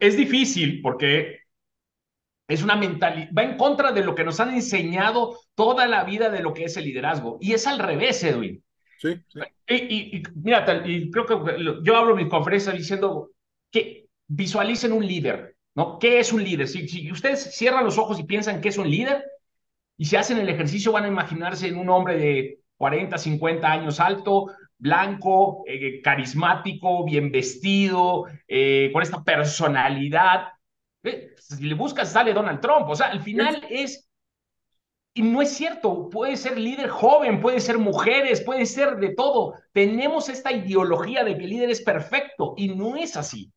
es 0.00 0.16
difícil 0.16 0.80
porque 0.82 1.39
es 2.54 2.62
una 2.62 2.76
mentalidad, 2.76 3.30
va 3.36 3.42
en 3.42 3.56
contra 3.56 3.92
de 3.92 4.04
lo 4.04 4.14
que 4.14 4.24
nos 4.24 4.40
han 4.40 4.54
enseñado 4.54 5.38
toda 5.54 5.86
la 5.86 6.04
vida 6.04 6.30
de 6.30 6.42
lo 6.42 6.52
que 6.52 6.64
es 6.64 6.76
el 6.76 6.84
liderazgo. 6.84 7.38
Y 7.40 7.52
es 7.52 7.66
al 7.66 7.78
revés, 7.78 8.22
Edwin. 8.24 8.62
Sí, 8.98 9.14
sí. 9.28 9.40
Y, 9.66 10.16
y, 10.16 10.22
mira, 10.34 10.82
y 10.84 11.10
creo 11.10 11.26
que 11.26 11.34
yo 11.82 11.96
hablo 11.96 12.10
en 12.10 12.24
mis 12.24 12.28
conferencias 12.28 12.76
diciendo 12.76 13.30
que 13.70 14.06
visualicen 14.26 14.92
un 14.92 15.06
líder 15.06 15.56
¿no? 15.74 15.98
¿Qué 15.98 16.18
es 16.18 16.32
un 16.32 16.42
líder? 16.42 16.68
Si, 16.68 17.10
ustedes 17.10 17.54
cierran 17.54 17.84
los 17.84 17.98
ojos 17.98 18.18
y 18.18 18.24
piensan 18.24 18.60
que 18.60 18.68
es 18.68 18.78
un 18.78 18.90
líder 18.90 19.24
y 19.96 20.06
se 20.06 20.18
hacen 20.18 20.38
el 20.38 20.48
ejercicio, 20.48 20.92
van 20.92 21.04
a 21.04 21.08
imaginarse 21.08 21.68
en 21.68 21.76
un 21.76 21.90
hombre 21.90 22.16
de 22.16 22.60
40, 22.76 23.18
50 23.18 23.70
años 23.70 24.00
alto, 24.00 24.46
blanco, 24.78 25.64
eh, 25.66 26.00
carismático, 26.02 27.04
bien 27.04 27.30
vestido, 27.30 28.26
eh, 28.48 28.90
con 28.92 29.02
esta 29.02 29.22
personalidad. 29.22 30.48
Si 31.02 31.64
le 31.64 31.74
buscas, 31.74 32.12
sale 32.12 32.32
Donald 32.32 32.60
Trump. 32.60 32.88
O 32.88 32.96
sea, 32.96 33.08
al 33.08 33.22
final 33.22 33.64
es 33.68 34.06
y 35.12 35.22
no 35.22 35.42
es 35.42 35.50
cierto, 35.50 36.08
puede 36.08 36.36
ser 36.36 36.56
líder 36.56 36.88
joven, 36.88 37.40
puede 37.40 37.58
ser 37.58 37.78
mujeres, 37.78 38.42
puede 38.42 38.64
ser 38.64 38.96
de 38.98 39.14
todo. 39.14 39.54
Tenemos 39.72 40.28
esta 40.28 40.52
ideología 40.52 41.24
de 41.24 41.36
que 41.36 41.44
el 41.44 41.50
líder 41.50 41.70
es 41.70 41.82
perfecto 41.82 42.54
y 42.56 42.68
no 42.68 42.94
es 42.96 43.16
así 43.16 43.52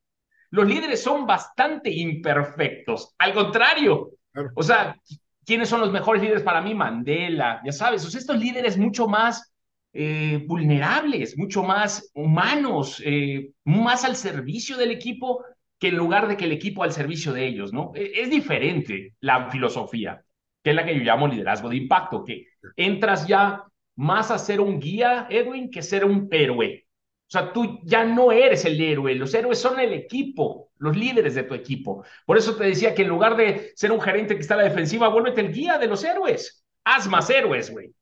los 0.53 0.67
líderes 0.67 1.01
son 1.01 1.25
bastante 1.25 1.89
imperfectos. 1.89 3.15
Al 3.17 3.33
contrario, 3.33 4.11
o 4.53 4.61
sea, 4.61 4.95
¿quiénes 5.43 5.67
son 5.67 5.79
los 5.81 5.91
mejores 5.91 6.21
líderes 6.21 6.43
para 6.43 6.61
mí? 6.61 6.75
Mandela, 6.75 7.59
ya 7.65 7.71
sabes, 7.71 8.05
o 8.05 8.09
sea, 8.11 8.19
estos 8.19 8.37
líderes 8.37 8.77
mucho 8.77 9.07
más 9.07 9.51
eh, 9.93 10.45
vulnerables, 10.47 11.39
mucho 11.39 11.63
más 11.63 12.11
humanos, 12.13 13.01
eh, 13.03 13.49
más 13.63 14.05
al 14.05 14.15
servicio 14.15 14.77
del 14.77 14.91
equipo 14.91 15.43
que 15.83 15.89
en 15.89 15.97
lugar 15.97 16.29
de 16.29 16.37
que 16.37 16.45
el 16.45 16.53
equipo 16.53 16.81
al 16.81 16.93
servicio 16.93 17.33
de 17.33 17.45
ellos, 17.45 17.73
¿no? 17.73 17.91
E, 17.93 18.21
es 18.21 18.29
diferente 18.29 19.15
la 19.19 19.51
filosofía, 19.51 20.23
que 20.63 20.69
es 20.69 20.75
la 20.77 20.85
que 20.85 20.97
yo 20.97 21.03
llamo 21.03 21.27
liderazgo 21.27 21.67
de 21.67 21.75
impacto, 21.75 22.23
que 22.23 22.47
entras 22.77 23.27
ya 23.27 23.65
más 23.97 24.31
a 24.31 24.37
ser 24.37 24.61
un 24.61 24.79
guía, 24.79 25.27
Edwin, 25.29 25.69
que 25.69 25.81
ser 25.81 26.05
un 26.05 26.29
héroe. 26.31 26.85
O 27.27 27.29
sea, 27.29 27.51
tú 27.51 27.81
ya 27.83 28.05
no 28.05 28.31
eres 28.31 28.63
el 28.63 28.79
héroe, 28.79 29.13
los 29.15 29.33
héroes 29.33 29.59
son 29.59 29.77
el 29.77 29.91
equipo, 29.91 30.71
los 30.77 30.95
líderes 30.95 31.35
de 31.35 31.43
tu 31.43 31.53
equipo. 31.53 32.05
Por 32.25 32.37
eso 32.37 32.55
te 32.55 32.63
decía 32.63 32.95
que 32.95 33.01
en 33.01 33.09
lugar 33.09 33.35
de 33.35 33.73
ser 33.75 33.91
un 33.91 33.99
gerente 33.99 34.35
que 34.35 34.41
está 34.41 34.53
a 34.53 34.57
la 34.59 34.63
defensiva, 34.63 35.09
vuélvete 35.09 35.41
el 35.41 35.51
guía 35.51 35.77
de 35.77 35.87
los 35.87 36.01
héroes. 36.05 36.63
Haz 36.85 37.09
más 37.09 37.29
héroes, 37.29 37.69
güey. 37.69 37.93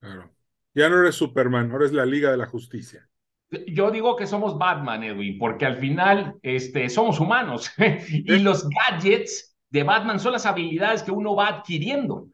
Claro. 0.00 0.30
Ya 0.74 0.90
no 0.90 1.00
eres 1.00 1.14
Superman, 1.14 1.70
ahora 1.70 1.86
es 1.86 1.92
la 1.92 2.04
Liga 2.04 2.30
de 2.30 2.36
la 2.36 2.44
Justicia. 2.44 3.08
Yo 3.66 3.90
digo 3.90 4.16
que 4.16 4.26
somos 4.26 4.58
Batman, 4.58 5.02
Edwin, 5.04 5.38
porque 5.38 5.66
al 5.66 5.76
final 5.76 6.36
este, 6.42 6.88
somos 6.88 7.20
humanos 7.20 7.70
y 8.10 8.38
los 8.38 8.68
gadgets 8.68 9.56
de 9.70 9.82
Batman 9.82 10.20
son 10.20 10.32
las 10.32 10.46
habilidades 10.46 11.02
que 11.02 11.10
uno 11.10 11.34
va 11.34 11.48
adquiriendo. 11.48 12.28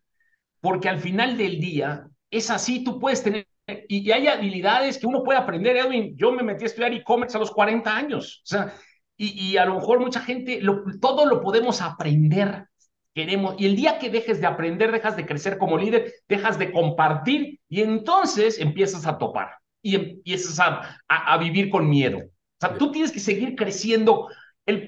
Porque 0.61 0.89
al 0.89 0.99
final 0.99 1.37
del 1.39 1.59
día 1.61 2.07
es 2.31 2.51
así, 2.51 2.85
tú 2.85 2.99
puedes 3.01 3.23
tener 3.23 3.47
y, 3.89 4.11
hay 4.11 4.27
habilidades 4.27 4.99
que 4.99 5.07
uno 5.07 5.23
puede 5.23 5.39
aprender, 5.39 5.77
Edwin. 5.77 6.17
Yo 6.17 6.33
me 6.33 6.43
metí 6.43 6.65
a 6.65 6.67
estudiar 6.67 6.93
e-commerce 6.93 7.37
a 7.37 7.41
los 7.41 7.51
40 7.51 7.95
años. 7.97 8.43
O 8.45 8.47
sea, 8.47 8.75
y, 9.17 9.53
y 9.53 9.57
a 9.57 9.65
lo 9.65 9.75
mejor 9.77 10.01
mucha 10.01 10.21
gente, 10.21 10.61
todo 11.01 11.27
lo 11.27 11.41
podemos 11.41 11.81
aprender. 11.81 12.67
Queremos, 13.15 13.55
y 13.59 13.67
el 13.67 13.77
día 13.77 13.99
que 13.99 14.11
dejes 14.11 14.41
de 14.41 14.47
aprender, 14.47 14.93
dejas 14.93 15.17
de 15.17 15.27
crecer 15.27 15.59
como 15.59 15.77
líder, 15.77 16.13
dejas 16.29 16.59
de 16.59 16.73
compartir 16.73 17.61
y 17.69 17.83
entonces 17.83 18.59
empiezas 18.59 19.07
a 19.07 19.19
topar 19.19 19.60
y 19.83 19.95
empiezas 19.95 20.59
a, 20.61 21.01
a, 21.09 21.39
vivir 21.39 21.71
con 21.71 21.89
miedo. 21.89 22.19
O 22.19 22.59
sea, 22.61 22.77
tú 22.77 22.93
tienes 22.93 23.13
que 23.13 23.21
seguir 23.21 23.57
creciendo. 23.57 24.29
El 24.67 24.85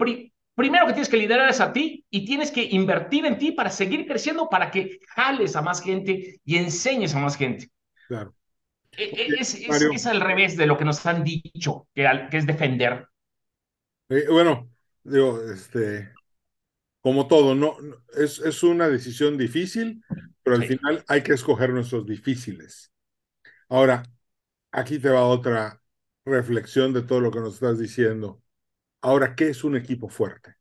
primero 0.54 0.86
que 0.86 0.92
tienes 0.92 1.08
que 1.08 1.16
liderar 1.16 1.48
es 1.48 1.60
a 1.60 1.72
ti 1.72 2.04
y 2.10 2.24
tienes 2.24 2.50
que 2.50 2.62
invertir 2.62 3.24
en 3.26 3.38
ti 3.38 3.52
para 3.52 3.70
seguir 3.70 4.06
creciendo, 4.06 4.48
para 4.48 4.70
que 4.70 5.00
jales 5.08 5.56
a 5.56 5.62
más 5.62 5.82
gente 5.82 6.40
y 6.44 6.56
enseñes 6.56 7.14
a 7.14 7.20
más 7.20 7.36
gente. 7.36 7.70
Claro. 8.08 8.34
E, 8.92 9.04
e, 9.04 9.40
es, 9.40 9.54
es, 9.54 10.06
al 10.06 10.20
revés 10.20 10.56
de 10.56 10.66
lo 10.66 10.76
que 10.76 10.84
nos 10.84 11.04
han 11.06 11.24
dicho, 11.24 11.88
que, 11.94 12.06
que 12.30 12.36
es 12.36 12.46
defender. 12.46 13.06
Eh, 14.10 14.26
bueno, 14.28 14.68
digo, 15.02 15.40
este, 15.50 16.12
como 17.00 17.26
todo, 17.26 17.54
no, 17.54 17.76
es, 18.14 18.38
es 18.40 18.62
una 18.62 18.88
decisión 18.88 19.38
difícil, 19.38 20.04
pero 20.42 20.56
al 20.56 20.64
final 20.64 21.04
hay 21.08 21.22
que 21.22 21.32
escoger 21.32 21.70
nuestros 21.70 22.04
difíciles. 22.04 22.92
Ahora, 23.68 24.02
aquí 24.72 24.98
te 24.98 25.10
va 25.10 25.26
otra 25.26 25.80
reflexión 26.24 26.92
de 26.92 27.02
todo 27.02 27.20
lo 27.20 27.30
que 27.30 27.40
nos 27.40 27.54
estás 27.54 27.78
diciendo. 27.78 28.42
Ahora, 29.02 29.34
¿qué 29.34 29.48
es 29.48 29.64
un 29.64 29.76
equipo 29.76 30.08
fuerte? 30.08 30.56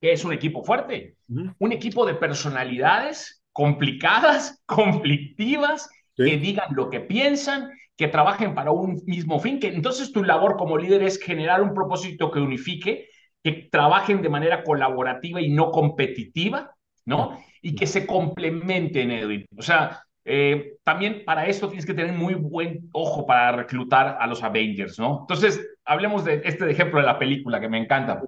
¿Qué 0.00 0.12
es 0.12 0.24
un 0.24 0.32
equipo 0.32 0.64
fuerte? 0.64 1.16
Un 1.28 1.72
equipo 1.72 2.06
de 2.06 2.14
personalidades 2.14 3.42
complicadas, 3.52 4.62
conflictivas, 4.66 5.88
que 6.16 6.36
digan 6.38 6.74
lo 6.74 6.90
que 6.90 7.00
piensan, 7.00 7.70
que 7.96 8.08
trabajen 8.08 8.54
para 8.54 8.70
un 8.70 9.02
mismo 9.06 9.38
fin, 9.40 9.60
que 9.60 9.68
entonces 9.68 10.12
tu 10.12 10.24
labor 10.24 10.56
como 10.56 10.78
líder 10.78 11.02
es 11.02 11.20
generar 11.20 11.62
un 11.62 11.74
propósito 11.74 12.30
que 12.30 12.40
unifique, 12.40 13.08
que 13.42 13.68
trabajen 13.70 14.22
de 14.22 14.28
manera 14.28 14.64
colaborativa 14.64 15.40
y 15.40 15.50
no 15.50 15.70
competitiva, 15.70 16.72
¿no? 17.04 17.38
Y 17.62 17.74
que 17.74 17.86
se 17.86 18.06
complementen, 18.06 19.10
Edwin. 19.10 19.46
O 19.56 19.62
sea, 19.62 20.02
eh, 20.28 20.76
también 20.84 21.22
para 21.24 21.46
esto 21.46 21.68
tienes 21.68 21.86
que 21.86 21.94
tener 21.94 22.12
muy 22.12 22.34
buen 22.34 22.88
ojo 22.92 23.26
para 23.26 23.52
reclutar 23.52 24.18
a 24.20 24.26
los 24.26 24.42
Avengers, 24.42 24.98
¿no? 24.98 25.20
Entonces, 25.22 25.66
hablemos 25.84 26.24
de 26.24 26.42
este 26.44 26.70
ejemplo 26.70 27.00
de 27.00 27.06
la 27.06 27.18
película 27.18 27.60
que 27.60 27.68
me 27.68 27.78
encanta 27.78 28.22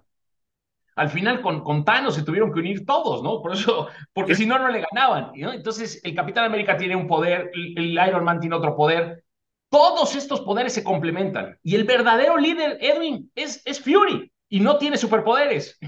al 1.00 1.08
final 1.08 1.40
con, 1.40 1.62
con 1.62 1.82
Thanos 1.82 2.14
se 2.14 2.22
tuvieron 2.22 2.52
que 2.52 2.60
unir 2.60 2.84
todos, 2.84 3.22
¿no? 3.22 3.40
Por 3.40 3.54
eso, 3.54 3.88
porque 4.12 4.34
si 4.34 4.44
no, 4.44 4.58
no 4.58 4.68
le 4.68 4.84
ganaban, 4.90 5.32
¿no? 5.34 5.52
Entonces, 5.52 5.98
el 6.04 6.14
Capitán 6.14 6.44
América 6.44 6.76
tiene 6.76 6.94
un 6.94 7.06
poder, 7.06 7.50
el, 7.54 7.92
Iron 8.06 8.22
Man 8.22 8.38
tiene 8.38 8.56
otro 8.56 8.76
poder. 8.76 9.24
Todos 9.70 10.14
estos 10.14 10.42
poderes 10.42 10.74
se 10.74 10.84
complementan. 10.84 11.56
Y 11.62 11.76
el 11.76 11.84
verdadero 11.84 12.36
líder, 12.36 12.76
Edwin, 12.82 13.30
es, 13.34 13.62
es 13.64 13.80
Fury 13.80 14.30
y 14.50 14.60
no 14.60 14.76
tiene 14.76 14.98
superpoderes. 14.98 15.78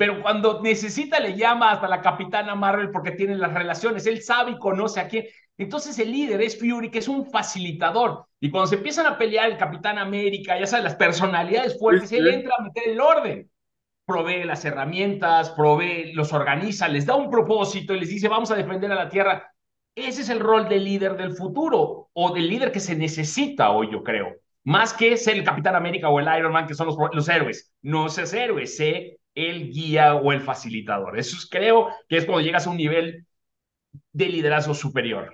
Pero 0.00 0.22
cuando 0.22 0.62
necesita, 0.62 1.20
le 1.20 1.36
llama 1.36 1.72
hasta 1.72 1.86
la 1.86 2.00
Capitana 2.00 2.54
Marvel 2.54 2.90
porque 2.90 3.10
tiene 3.10 3.36
las 3.36 3.52
relaciones. 3.52 4.06
Él 4.06 4.22
sabe 4.22 4.52
y 4.52 4.58
conoce 4.58 4.98
a 4.98 5.06
quién. 5.06 5.26
Entonces 5.58 5.98
el 5.98 6.10
líder 6.10 6.40
es 6.40 6.58
Fury, 6.58 6.90
que 6.90 7.00
es 7.00 7.08
un 7.08 7.26
facilitador. 7.26 8.24
Y 8.40 8.50
cuando 8.50 8.68
se 8.68 8.76
empiezan 8.76 9.04
a 9.04 9.18
pelear 9.18 9.50
el 9.50 9.58
Capitán 9.58 9.98
América, 9.98 10.58
ya 10.58 10.66
sabes, 10.66 10.84
las 10.84 10.94
personalidades 10.94 11.78
fuertes, 11.78 12.10
él 12.12 12.28
entra 12.28 12.54
a 12.58 12.62
meter 12.62 12.84
el 12.88 12.98
orden 12.98 13.50
provee 14.06 14.42
las 14.44 14.64
herramientas, 14.64 15.50
provee, 15.50 16.14
los 16.14 16.32
organiza, 16.32 16.88
les 16.88 17.04
da 17.04 17.14
un 17.14 17.30
propósito 17.30 17.94
y 17.94 18.00
les 18.00 18.08
dice, 18.08 18.26
vamos 18.26 18.50
a 18.50 18.56
defender 18.56 18.90
a 18.90 18.94
la 18.94 19.08
tierra. 19.10 19.52
Ese 19.94 20.22
es 20.22 20.30
el 20.30 20.40
rol 20.40 20.66
del 20.66 20.82
líder 20.82 21.18
del 21.18 21.34
futuro 21.36 22.08
o 22.14 22.32
del 22.32 22.48
líder 22.48 22.72
que 22.72 22.80
se 22.80 22.96
necesita 22.96 23.70
hoy, 23.70 23.90
yo 23.92 24.02
creo. 24.02 24.34
Más 24.64 24.94
que 24.94 25.18
ser 25.18 25.36
el 25.36 25.44
Capitán 25.44 25.76
América 25.76 26.08
o 26.08 26.18
el 26.18 26.38
Iron 26.38 26.52
Man, 26.52 26.66
que 26.66 26.74
son 26.74 26.86
los, 26.86 26.96
los 27.12 27.28
héroes. 27.28 27.70
No 27.82 28.08
seas 28.08 28.32
héroe, 28.32 28.66
sé 28.66 29.19
el 29.34 29.70
guía 29.70 30.14
o 30.14 30.32
el 30.32 30.40
facilitador. 30.40 31.18
Eso 31.18 31.36
creo 31.50 31.88
que 32.08 32.18
es 32.18 32.24
cuando 32.24 32.44
llegas 32.44 32.66
a 32.66 32.70
un 32.70 32.76
nivel 32.76 33.26
de 34.12 34.28
liderazgo 34.28 34.74
superior. 34.74 35.32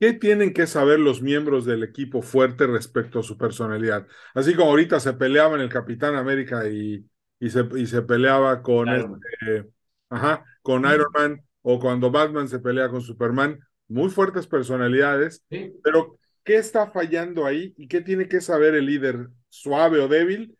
¿Qué 0.00 0.12
tienen 0.12 0.52
que 0.52 0.66
saber 0.66 0.98
los 1.00 1.22
miembros 1.22 1.64
del 1.64 1.82
equipo 1.82 2.20
fuerte 2.20 2.66
respecto 2.66 3.20
a 3.20 3.22
su 3.22 3.38
personalidad? 3.38 4.06
Así 4.34 4.54
como 4.54 4.70
ahorita 4.70 5.00
se 5.00 5.14
peleaban 5.14 5.60
el 5.60 5.68
Capitán 5.68 6.16
América 6.16 6.68
y, 6.68 7.06
y 7.38 7.50
se, 7.50 7.66
y 7.76 7.86
se 7.86 8.02
peleaba 8.02 8.60
con, 8.60 8.92
este, 8.92 9.70
ajá, 10.10 10.44
con 10.62 10.82
Iron 10.84 11.06
Man 11.14 11.44
o 11.62 11.78
cuando 11.78 12.10
Batman 12.10 12.48
se 12.48 12.58
pelea 12.58 12.88
con 12.90 13.00
Superman, 13.00 13.58
muy 13.88 14.10
fuertes 14.10 14.46
personalidades, 14.46 15.44
pero 15.82 16.18
¿qué 16.42 16.56
está 16.56 16.90
fallando 16.90 17.46
ahí 17.46 17.72
y 17.78 17.88
qué 17.88 18.00
tiene 18.02 18.28
que 18.28 18.40
saber 18.40 18.74
el 18.74 18.86
líder 18.86 19.28
suave 19.48 20.00
o 20.00 20.08
débil 20.08 20.58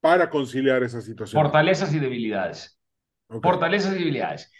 para 0.00 0.30
conciliar 0.30 0.82
esa 0.82 1.00
situación? 1.00 1.42
Fortalezas 1.42 1.92
y 1.94 1.98
debilidades. 1.98 2.78
Fortalezas 3.42 3.94
y 3.94 3.98
debilidades. 3.98 4.52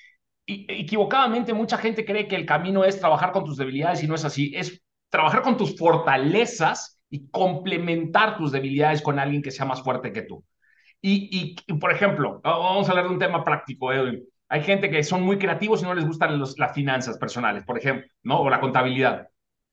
Y, 0.44 0.66
equivocadamente 0.68 1.53
mucha 1.55 1.79
gente 1.79 2.05
cree 2.05 2.29
que 2.29 2.37
el 2.37 2.46
camino 2.46 2.85
es 2.85 2.99
trabajar 2.99 3.33
con 3.33 3.44
tus 3.44 3.57
debilidades 3.57 4.03
y 4.03 4.09
no 4.09 4.14
es 4.14 4.25
así, 4.25 4.53
es 4.55 4.83
trabajar 5.11 5.42
con 5.42 5.57
tus 5.57 5.77
fortalezas 5.77 7.01
y 7.09 7.29
complementar 7.31 8.37
tus 8.37 8.53
debilidades 8.53 9.03
con 9.03 9.18
alguien 9.18 9.42
que 9.42 9.51
sea 9.51 9.66
más 9.66 9.83
fuerte 9.83 10.12
que 10.12 10.22
tú. 10.22 10.44
Y, 11.01 11.55
y, 11.66 11.75
por 11.75 11.92
ejemplo, 11.92 12.40
vamos 12.42 12.88
a 12.88 12.90
hablar 12.90 13.07
de 13.07 13.12
un 13.12 13.18
tema 13.18 13.44
práctico, 13.44 13.92
Edwin. 13.92 14.25
Hay 14.49 14.62
gente 14.62 14.90
que 14.90 15.03
son 15.03 15.22
muy 15.22 15.38
creativos 15.38 15.83
y 15.83 15.85
no 15.85 15.94
les 15.94 16.07
gustan 16.07 16.38
los, 16.38 16.59
las 16.59 16.72
finanzas 16.72 17.18
personales, 17.18 17.64
por 17.64 17.79
ejemplo, 17.79 18.09
¿no? 18.22 18.40
O 18.40 18.51
la 18.51 18.61
contabilidad. 18.61 19.29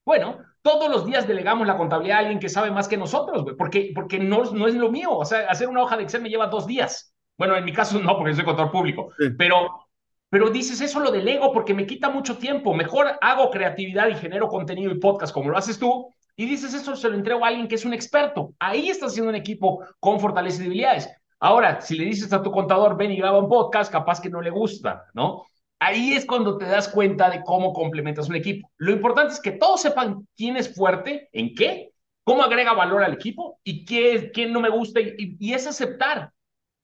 Bueno, 0.05 0.39
todos 0.63 0.89
los 0.89 1.05
días 1.05 1.27
delegamos 1.27 1.67
la 1.67 1.77
contabilidad 1.77 2.17
a 2.17 2.19
alguien 2.21 2.39
que 2.39 2.49
sabe 2.49 2.71
más 2.71 2.87
que 2.87 2.97
nosotros, 2.97 3.43
güey, 3.43 3.55
porque, 3.55 3.91
porque 3.93 4.17
no, 4.17 4.45
no 4.45 4.67
es 4.67 4.73
lo 4.73 4.89
mío. 4.89 5.11
O 5.11 5.25
sea, 5.25 5.49
hacer 5.49 5.67
una 5.67 5.83
hoja 5.83 5.97
de 5.97 6.03
Excel 6.03 6.21
me 6.21 6.29
lleva 6.29 6.47
dos 6.47 6.65
días. 6.65 7.13
Bueno, 7.37 7.55
en 7.55 7.65
mi 7.65 7.73
caso 7.73 7.99
no, 7.99 8.17
porque 8.17 8.33
soy 8.33 8.45
contador 8.45 8.71
público, 8.71 9.09
pero, 9.37 9.87
pero 10.29 10.49
dices 10.49 10.79
eso 10.81 10.99
lo 10.99 11.11
delego 11.11 11.51
porque 11.51 11.73
me 11.73 11.85
quita 11.85 12.09
mucho 12.09 12.37
tiempo. 12.37 12.73
Mejor 12.73 13.11
hago 13.21 13.51
creatividad 13.51 14.07
y 14.07 14.15
genero 14.15 14.47
contenido 14.47 14.91
y 14.91 14.99
podcast 14.99 15.33
como 15.33 15.49
lo 15.49 15.57
haces 15.57 15.77
tú. 15.77 16.07
Y 16.35 16.45
dices 16.45 16.73
eso 16.73 16.95
se 16.95 17.09
lo 17.09 17.15
entrego 17.15 17.43
a 17.43 17.49
alguien 17.49 17.67
que 17.67 17.75
es 17.75 17.85
un 17.85 17.93
experto. 17.93 18.53
Ahí 18.57 18.89
estás 18.89 19.11
haciendo 19.11 19.29
un 19.29 19.35
equipo 19.35 19.83
con 19.99 20.19
fortalezas 20.19 20.61
y 20.61 20.63
debilidades. 20.63 21.09
Ahora, 21.39 21.81
si 21.81 21.97
le 21.97 22.05
dices 22.05 22.31
a 22.31 22.41
tu 22.41 22.51
contador, 22.51 22.95
ven 22.95 23.11
y 23.11 23.17
graba 23.17 23.37
un 23.37 23.49
podcast, 23.49 23.91
capaz 23.91 24.21
que 24.21 24.29
no 24.29 24.41
le 24.41 24.49
gusta, 24.49 25.05
¿no? 25.13 25.43
Ahí 25.85 26.13
es 26.13 26.25
cuando 26.25 26.57
te 26.57 26.63
das 26.63 26.87
cuenta 26.87 27.29
de 27.29 27.43
cómo 27.43 27.73
complementas 27.73 28.29
un 28.29 28.37
equipo. 28.37 28.71
Lo 28.77 28.93
importante 28.93 29.33
es 29.33 29.41
que 29.41 29.51
todos 29.51 29.81
sepan 29.81 30.25
quién 30.33 30.55
es 30.55 30.73
fuerte, 30.73 31.27
en 31.33 31.53
qué, 31.53 31.91
cómo 32.23 32.41
agrega 32.41 32.71
valor 32.71 33.03
al 33.03 33.13
equipo 33.13 33.59
y 33.65 33.83
qué, 33.83 34.47
no 34.49 34.61
me 34.61 34.69
gusta. 34.69 35.01
Y, 35.01 35.53
es 35.53 35.67
aceptar. 35.67 36.31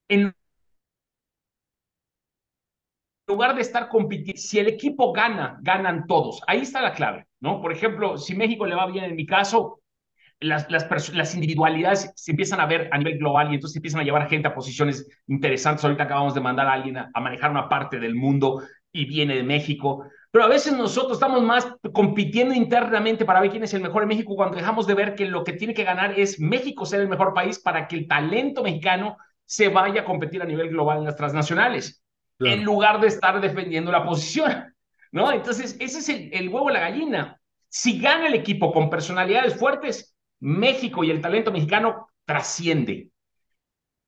En 0.09 0.33
lugar 3.25 3.55
de 3.55 3.61
estar 3.61 3.87
compitiendo, 3.87 4.41
si 4.41 4.59
el 4.59 4.67
equipo 4.67 5.13
gana, 5.13 5.59
ganan 5.61 6.05
todos. 6.05 6.41
Ahí 6.45 6.59
está 6.59 6.81
la 6.81 6.91
clave, 6.91 7.25
¿no? 7.39 7.61
Por 7.61 7.71
ejemplo, 7.71 8.17
si 8.17 8.35
México 8.35 8.65
le 8.65 8.75
va 8.75 8.85
bien, 8.87 9.05
en 9.05 9.15
mi 9.15 9.25
caso, 9.25 9.79
las, 10.41 11.35
individualidades 11.35 12.11
se 12.15 12.31
empiezan 12.31 12.59
a 12.59 12.65
ver 12.65 12.89
a 12.91 12.97
nivel 12.97 13.17
global 13.17 13.49
y 13.49 13.55
entonces 13.55 13.77
empiezan 13.77 14.01
a 14.01 14.03
llevar 14.03 14.27
gente 14.27 14.49
a 14.49 14.53
posiciones 14.53 15.07
interesantes. 15.27 15.85
Ahorita 15.85 16.03
acabamos 16.03 16.33
de 16.33 16.41
mandar 16.41 16.67
a 16.67 16.73
alguien 16.73 16.97
a, 16.97 17.09
a, 17.13 17.21
manejar 17.21 17.49
una 17.49 17.69
parte 17.69 17.97
del 17.97 18.15
mundo 18.15 18.61
y 18.91 19.05
viene 19.05 19.35
de 19.35 19.43
México. 19.43 20.03
Pero 20.31 20.45
a 20.45 20.47
veces 20.47 20.73
nosotros 20.73 21.13
estamos 21.13 21.41
más 21.41 21.67
compitiendo 21.93 22.53
internamente 22.53 23.25
para 23.25 23.41
ver 23.41 23.49
quién 23.49 23.63
es 23.63 23.73
el 23.73 23.81
mejor 23.81 24.03
en 24.03 24.09
México 24.09 24.35
cuando 24.35 24.57
dejamos 24.57 24.85
de 24.87 24.93
ver 24.93 25.15
que 25.15 25.25
lo 25.25 25.43
que 25.43 25.53
tiene 25.53 25.73
que 25.73 25.83
ganar 25.83 26.19
es 26.19 26.39
México 26.39 26.85
ser 26.85 27.01
el 27.01 27.09
mejor 27.09 27.33
país 27.33 27.59
para 27.59 27.87
que 27.87 27.95
el 27.95 28.07
talento 28.07 28.63
mexicano 28.63 29.17
se 29.45 29.69
vaya 29.69 30.01
a 30.01 30.05
competir 30.05 30.41
a 30.41 30.45
nivel 30.45 30.69
global 30.69 30.99
en 30.99 31.05
las 31.05 31.15
transnacionales, 31.15 32.03
claro. 32.37 32.55
en 32.55 32.63
lugar 32.63 32.99
de 32.99 33.07
estar 33.07 33.41
defendiendo 33.41 33.91
la 33.91 34.05
posición. 34.05 34.73
¿no? 35.11 35.31
Entonces, 35.31 35.75
ese 35.79 35.99
es 35.99 36.09
el, 36.09 36.29
el 36.33 36.49
huevo 36.49 36.67
de 36.67 36.73
la 36.73 36.81
gallina. 36.81 37.41
Si 37.67 37.99
gana 37.99 38.27
el 38.27 38.33
equipo 38.33 38.71
con 38.71 38.89
personalidades 38.89 39.55
fuertes, 39.55 40.15
México 40.39 41.03
y 41.03 41.11
el 41.11 41.21
talento 41.21 41.51
mexicano 41.51 42.07
trasciende. 42.25 43.09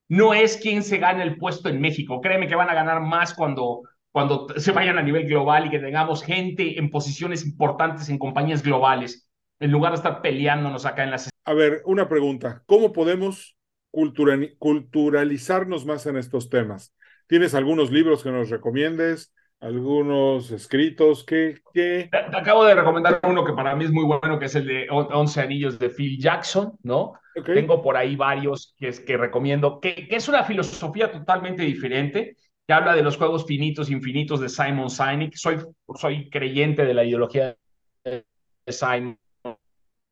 No 0.08 0.34
es 0.34 0.58
quien 0.58 0.84
se 0.84 0.98
gane 0.98 1.24
el 1.24 1.38
puesto 1.38 1.70
en 1.70 1.80
México. 1.80 2.22
Créeme 2.22 2.48
que 2.48 2.56
van 2.56 2.70
a 2.70 2.74
ganar 2.74 3.02
más 3.02 3.34
cuando, 3.34 3.84
cuando 4.12 4.48
se 4.58 4.72
vayan 4.72 4.98
a 4.98 5.04
nivel 5.04 5.28
global 5.28 5.68
y 5.68 5.70
que 5.70 5.80
tengamos 5.80 6.24
gente 6.24 6.78
en 6.78 6.90
posiciones 6.90 7.46
importantes 7.46 8.10
en 8.10 8.18
compañías 8.18 8.64
globales, 8.64 9.30
en 9.60 9.72
lugar 9.72 9.94
de 9.94 9.98
estar 9.98 10.22
peleándonos 10.22 10.86
acá 10.86 11.04
en 11.04 11.12
las... 11.12 11.30
A 11.46 11.54
ver, 11.54 11.82
una 11.86 12.10
pregunta. 12.10 12.64
¿Cómo 12.66 12.92
podemos 12.92 13.58
culturalizarnos 13.92 15.86
más 15.86 16.06
en 16.06 16.18
estos 16.18 16.50
temas? 16.50 16.94
¿Tienes 17.28 17.54
algunos 17.54 17.92
libros 17.92 18.24
que 18.24 18.32
nos 18.32 18.50
recomiendes? 18.50 19.32
algunos 19.62 20.52
escritos 20.52 21.24
que... 21.24 21.62
que... 21.74 22.10
Te, 22.12 22.30
te, 22.32 22.38
acabo 22.38 22.66
de 22.66 22.76
recomendar 22.76 23.20
uno 23.24 23.46
que 23.46 23.54
para 23.54 23.76
mí 23.76 23.86
es 23.86 23.92
muy 23.92 24.04
bueno, 24.04 24.40
que 24.40 24.46
es 24.46 24.56
el 24.56 24.66
de 24.66 24.88
Once 24.90 25.40
Anillos 25.40 25.78
de 25.78 25.90
Phil 25.90 26.20
Jackson, 26.20 26.74
¿no? 26.84 27.14
Okay. 27.36 27.56
Tengo 27.56 27.82
por 27.82 27.96
ahí 27.96 28.16
varios 28.16 28.76
que, 28.78 28.92
que 28.92 29.18
recomiendo, 29.18 29.80
que, 29.80 30.08
que, 30.08 30.16
es 30.16 30.28
una 30.28 30.44
filosofía 30.44 31.12
totalmente 31.12 31.62
diferente, 31.64 32.36
que 32.72 32.76
habla 32.76 32.96
de 32.96 33.04
los 33.04 33.18
juegos 33.18 33.46
finitos, 33.46 33.90
infinitos 33.90 34.40
de 34.40 34.48
Simon 34.48 34.90
Sinek. 34.90 35.36
Soy, 35.36 35.58
soy 35.94 36.30
creyente 36.30 36.86
de 36.86 36.94
la 36.94 37.04
ideología 37.04 37.58
de 38.06 38.24
Simon 38.66 39.18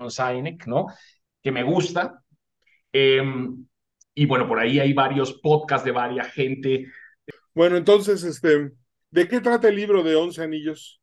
Sinek, 0.10 0.68
¿no? 0.68 0.88
Que 1.42 1.54
me 1.54 1.64
gusta. 1.64 2.22
Eh, 2.92 3.24
y 4.14 4.26
bueno, 4.26 4.46
por 4.46 4.60
ahí 4.60 4.78
hay 4.78 4.92
varios 4.92 5.40
podcasts 5.40 5.86
de 5.86 5.92
varias 5.92 6.34
gente. 6.34 6.88
Bueno, 7.54 7.78
entonces, 7.78 8.26
este, 8.26 8.72
¿De 9.10 9.26
qué 9.30 9.40
trata 9.40 9.70
el 9.70 9.78
libro 9.78 10.04
de 10.04 10.18
Once 10.18 10.44
Anillos? 10.44 11.02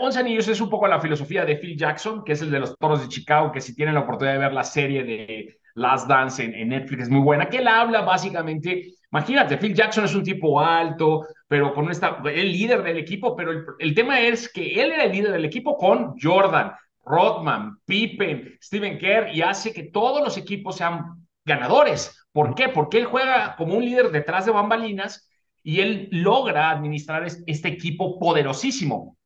Once 0.00 0.18
Anillos 0.18 0.48
es 0.48 0.62
un 0.62 0.70
poco 0.70 0.88
la 0.88 0.98
filosofía 0.98 1.44
de 1.44 1.56
Phil 1.56 1.76
Jackson, 1.76 2.24
que 2.24 2.32
es 2.32 2.40
el 2.40 2.50
de 2.50 2.60
los 2.60 2.74
toros 2.78 3.02
de 3.02 3.08
Chicago, 3.08 3.52
que 3.52 3.60
si 3.60 3.74
tienen 3.74 3.94
la 3.94 4.00
oportunidad 4.00 4.36
de 4.36 4.40
ver 4.40 4.54
la 4.54 4.64
serie 4.64 5.04
de 5.04 5.60
Last 5.74 6.08
Dance 6.08 6.42
en, 6.42 6.54
en 6.54 6.70
Netflix 6.70 7.02
es 7.02 7.10
muy 7.10 7.20
buena, 7.20 7.50
que 7.50 7.58
él 7.58 7.68
habla 7.68 8.00
básicamente, 8.00 8.94
imagínate, 9.16 9.56
Phil 9.56 9.74
Jackson 9.74 10.04
es 10.04 10.14
un 10.14 10.22
tipo 10.22 10.60
alto, 10.60 11.26
pero 11.48 11.72
con 11.72 11.90
esta, 11.90 12.20
el 12.26 12.52
líder 12.52 12.82
del 12.82 12.98
equipo, 12.98 13.34
pero 13.34 13.76
el, 13.78 13.94
tema 13.94 14.20
es 14.20 14.52
que 14.52 14.74
él 14.74 14.92
era 14.92 15.04
el 15.04 15.12
líder 15.12 15.32
del 15.32 15.44
equipo 15.46 15.78
con 15.78 16.14
Jordan, 16.20 16.72
Rodman, 17.02 17.78
Pippen, 17.86 18.58
Steven 18.62 18.98
Kerr, 18.98 19.34
y 19.34 19.40
hace 19.40 19.72
que 19.72 19.84
todos 19.84 20.22
los 20.22 20.36
equipos 20.36 20.76
sean 20.76 21.26
ganadores. 21.46 22.26
¿Por 22.30 22.54
qué? 22.54 22.68
Porque 22.68 22.98
él 22.98 23.06
juega 23.06 23.56
como 23.56 23.74
un 23.74 23.84
líder 23.84 24.10
detrás 24.10 24.44
de 24.44 24.52
bambalinas 24.52 25.30
y 25.62 25.80
él 25.80 26.08
logra 26.10 26.70
administrar 26.70 27.24
este 27.24 27.68
equipo 27.68 28.18
poderosísimo. 28.18 29.16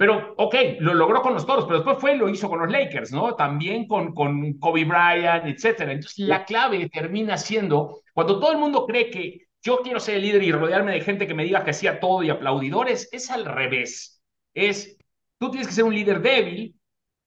Pero, 0.00 0.32
ok, 0.38 0.54
lo 0.78 0.94
logró 0.94 1.20
con 1.20 1.34
los 1.34 1.44
toros, 1.44 1.66
pero 1.66 1.80
después 1.80 1.98
fue 1.98 2.14
y 2.14 2.16
lo 2.16 2.30
hizo 2.30 2.48
con 2.48 2.60
los 2.60 2.70
Lakers, 2.70 3.12
¿no? 3.12 3.34
También 3.34 3.86
con, 3.86 4.14
con 4.14 4.54
Kobe 4.54 4.86
Bryant, 4.86 5.44
etcétera. 5.44 5.92
Entonces, 5.92 6.26
la 6.26 6.46
clave 6.46 6.88
termina 6.88 7.36
siendo, 7.36 8.00
cuando 8.14 8.40
todo 8.40 8.50
el 8.52 8.56
mundo 8.56 8.86
cree 8.86 9.10
que 9.10 9.48
yo 9.62 9.82
quiero 9.82 10.00
ser 10.00 10.14
el 10.14 10.22
líder 10.22 10.42
y 10.42 10.52
rodearme 10.52 10.92
de 10.92 11.02
gente 11.02 11.26
que 11.26 11.34
me 11.34 11.44
diga 11.44 11.64
que 11.64 11.72
hacía 11.72 12.00
todo 12.00 12.22
y 12.22 12.30
aplaudidores, 12.30 13.10
es 13.12 13.30
al 13.30 13.44
revés. 13.44 14.22
Es, 14.54 14.96
tú 15.36 15.50
tienes 15.50 15.68
que 15.68 15.74
ser 15.74 15.84
un 15.84 15.94
líder 15.94 16.22
débil, 16.22 16.74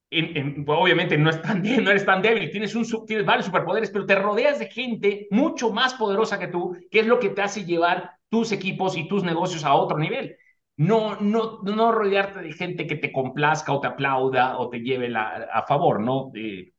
en, 0.10 0.36
en, 0.36 0.66
obviamente 0.68 1.16
no, 1.16 1.30
es 1.30 1.40
tan, 1.44 1.62
no 1.62 1.92
eres 1.92 2.08
tan 2.08 2.24
débil, 2.24 2.50
tienes, 2.50 2.74
un, 2.74 3.06
tienes 3.06 3.24
varios 3.24 3.46
superpoderes, 3.46 3.92
pero 3.92 4.08
te 4.08 4.16
rodeas 4.16 4.58
de 4.58 4.66
gente 4.66 5.28
mucho 5.30 5.72
más 5.72 5.94
poderosa 5.94 6.40
que 6.40 6.48
tú, 6.48 6.76
que 6.90 7.02
es 7.02 7.06
lo 7.06 7.20
que 7.20 7.30
te 7.30 7.44
hace 7.44 7.66
llevar 7.66 8.14
tus 8.30 8.52
equipos 8.52 8.98
y 8.98 9.08
tus 9.08 9.24
negocios 9.24 9.64
a 9.64 9.76
otro 9.76 10.00
nivel. 10.00 10.38
No, 10.78 11.18
no, 11.20 11.60
no 11.64 11.92
rodearte 11.92 12.42
de 12.42 12.54
gente 12.54 12.88
que 12.88 12.96
te 12.96 13.12
complazca 13.12 13.72
o 13.74 13.80
te 13.80 13.88
aplauda 13.88 14.58
o 14.58 14.70
te 14.70 14.80
lleve 14.80 15.10
la, 15.10 15.48
a 15.54 15.64
favor, 15.64 16.00
¿no? 16.00 16.32
Eh, 16.36 16.74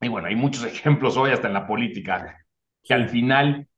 y 0.00 0.08
bueno, 0.08 0.28
hay 0.28 0.36
muchos 0.36 0.64
ejemplos 0.66 1.16
hoy 1.16 1.30
hasta 1.30 1.48
en 1.48 1.54
la 1.54 1.66
política, 1.66 2.38
que 2.82 2.94
al 2.94 3.08
final 3.08 3.68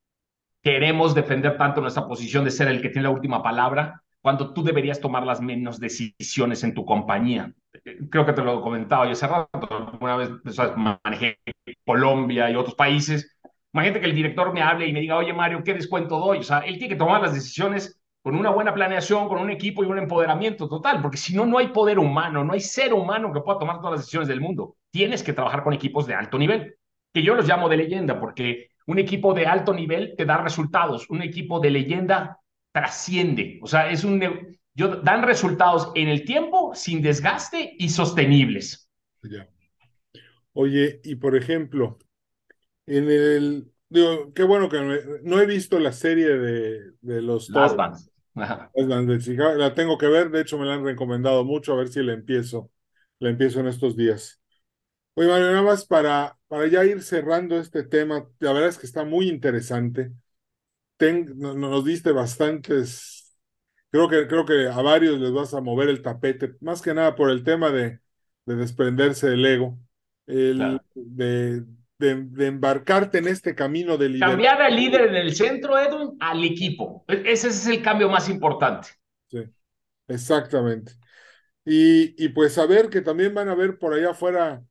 queremos 0.63 1.15
defender 1.15 1.57
tanto 1.57 1.81
nuestra 1.81 2.07
posición 2.07 2.45
de 2.45 2.51
ser 2.51 2.69
el 2.69 2.83
que 2.83 2.91
tiene 2.91 3.05
la 3.05 3.15
última 3.15 3.43
palabra, 3.43 4.03
cuando 4.21 4.53
tú 4.53 4.65
deberías 4.65 5.01
tomar 5.01 5.25
las 5.25 5.41
menos 5.41 5.79
decisiones 5.79 6.65
en 6.65 6.75
tu 6.75 6.85
compañía. 6.85 7.53
Creo 8.11 8.27
que 8.27 8.33
te 8.33 8.43
lo 8.43 8.59
he 8.59 8.63
comentado 8.63 9.05
yo 9.05 9.13
hace 9.13 9.27
rato, 9.27 9.99
una 10.01 10.17
vez 10.17 10.31
¿sabes? 10.51 10.73
manejé 10.77 11.39
Colombia 11.85 12.51
y 12.51 12.57
otros 12.57 12.75
países, 12.75 13.37
Imagínate 13.77 14.01
que 14.01 14.07
el 14.07 14.15
director 14.15 14.55
me 14.55 14.63
hable 14.63 14.87
y 14.87 14.93
me 14.95 15.01
diga, 15.03 15.19
oye 15.19 15.35
Mario, 15.35 15.63
¿qué 15.63 15.75
descuento 15.75 16.19
doy? 16.19 16.39
O 16.39 16.43
sea, 16.43 16.61
él 16.61 16.79
tiene 16.79 16.89
que 16.89 16.97
tomar 16.97 17.21
las 17.21 17.35
decisiones 17.35 18.01
con 18.27 18.35
una 18.35 18.51
buena 18.51 18.75
planeación, 18.75 19.29
con 19.29 19.39
un 19.39 19.51
equipo 19.51 19.85
y 19.85 19.87
un 19.87 19.99
empoderamiento 19.99 20.69
total, 20.69 21.01
porque 21.01 21.17
si 21.17 21.33
no, 21.33 21.47
no 21.47 21.59
hay 21.59 21.69
poder 21.69 21.97
humano, 22.01 22.43
no 22.43 22.55
hay 22.55 22.61
ser 22.61 22.93
humano 22.93 23.33
que 23.33 23.41
pueda 23.41 23.61
tomar 23.61 23.77
todas 23.77 23.93
las 23.93 24.01
decisiones 24.01 24.27
del 24.27 24.41
mundo. 24.41 24.79
Tienes 24.91 25.23
que 25.23 25.33
trabajar 25.33 25.63
con 25.63 25.73
equipos 25.73 26.09
de 26.09 26.15
alto 26.15 26.37
nivel, 26.37 26.75
que 27.13 27.23
yo 27.23 27.37
los 27.37 27.47
llamo 27.47 27.69
de 27.69 27.77
leyenda, 27.77 28.19
porque 28.19 28.71
un 28.89 28.99
equipo 28.99 29.33
de 29.33 29.47
alto 29.47 29.73
nivel 29.73 30.15
te 30.17 30.25
da 30.25 30.39
resultados, 30.39 31.09
un 31.09 31.23
equipo 31.23 31.61
de 31.61 31.71
leyenda 31.71 32.41
trasciende, 32.73 33.61
o 33.63 33.69
sea, 33.69 33.91
es 33.91 34.03
un 34.03 34.21
yo, 34.75 34.97
dan 34.97 35.23
resultados 35.23 35.93
en 35.95 36.09
el 36.09 36.25
tiempo, 36.25 36.75
sin 36.75 37.03
desgaste 37.03 37.77
y 37.79 37.91
sostenibles. 37.91 38.91
Ya. 39.23 39.49
Oye, 40.53 41.01
y 41.05 41.15
por 41.15 41.37
ejemplo, 41.37 41.97
en 42.87 43.09
el, 43.09 43.71
digo, 43.89 44.33
qué 44.35 44.43
bueno 44.43 44.69
que 44.69 45.21
no 45.23 45.41
he 45.41 45.47
visto 45.47 45.79
la 45.79 45.93
serie 45.93 46.27
de, 46.27 46.91
de 47.03 47.23
los 47.23 47.51
Las 47.51 47.77
Bands. 47.77 48.11
La 49.57 49.75
tengo 49.75 49.99
que 49.99 50.07
ver, 50.07 50.31
de 50.31 50.43
hecho 50.43 50.59
me 50.59 50.67
la 50.67 50.75
han 50.75 50.85
recomendado 50.85 51.45
mucho, 51.45 51.73
a 51.73 51.77
ver 51.77 51.89
si 51.89 52.03
la 52.03 52.13
empiezo, 52.13 52.71
la 53.19 53.31
empiezo 53.31 53.61
en 53.61 53.69
estos 53.69 53.97
días. 53.97 54.41
Oye, 55.15 55.29
Mario, 55.29 55.47
nada 55.53 55.63
más 55.63 55.87
para, 55.87 56.39
para 56.49 56.67
ya 56.69 56.85
ir 56.85 57.03
cerrando 57.03 57.59
este 57.59 57.85
tema, 57.85 58.29
la 58.41 58.53
verdad 58.53 58.71
es 58.71 58.79
que 58.79 58.87
está 58.87 59.05
muy 59.05 59.29
interesante. 59.29 60.13
Ten, 60.97 61.39
nos 61.39 61.85
diste 61.85 62.13
bastantes, 62.13 63.37
creo 63.91 64.09
que, 64.09 64.27
creo 64.29 64.47
que 64.47 64.69
a 64.69 64.83
varios 64.83 65.21
les 65.21 65.33
vas 65.33 65.55
a 65.55 65.61
mover 65.61 65.89
el 65.91 66.03
tapete, 66.03 66.57
más 66.61 66.83
que 66.83 66.95
nada 66.95 67.17
por 67.17 67.31
el 67.31 67.45
tema 67.45 67.71
de, 67.71 68.01
de 68.47 68.57
desprenderse 68.57 69.29
del 69.31 69.47
ego, 69.47 69.79
el, 70.27 70.57
claro. 70.59 70.83
de, 70.95 71.65
de, 71.99 72.25
de, 72.25 72.47
embarcarte 72.47 73.19
en 73.19 73.29
este 73.29 73.55
camino 73.55 73.97
de 73.97 74.09
liderazgo. 74.09 74.33
Cambiar 74.33 74.63
al 74.63 74.77
líder 74.77 75.09
en 75.09 75.17
el 75.17 75.35
centro, 75.35 75.79
Edwin, 75.79 76.17
al 76.21 76.45
equipo. 76.45 77.05
Ese 77.09 77.49
es 77.49 77.67
el 77.67 77.83
cambio 77.83 78.09
más 78.09 78.29
importante. 78.29 78.89
Sí, 79.27 79.45
exactamente. 80.09 80.93
Y, 81.65 82.23
y 82.23 82.29
pues 82.29 82.53
saber 82.53 82.91
que 82.91 83.01
también 83.01 83.35
van 83.35 83.49
a 83.49 83.55
ver 83.55 83.79
por 83.79 83.95
allá 83.95 84.11
afuera 84.11 84.63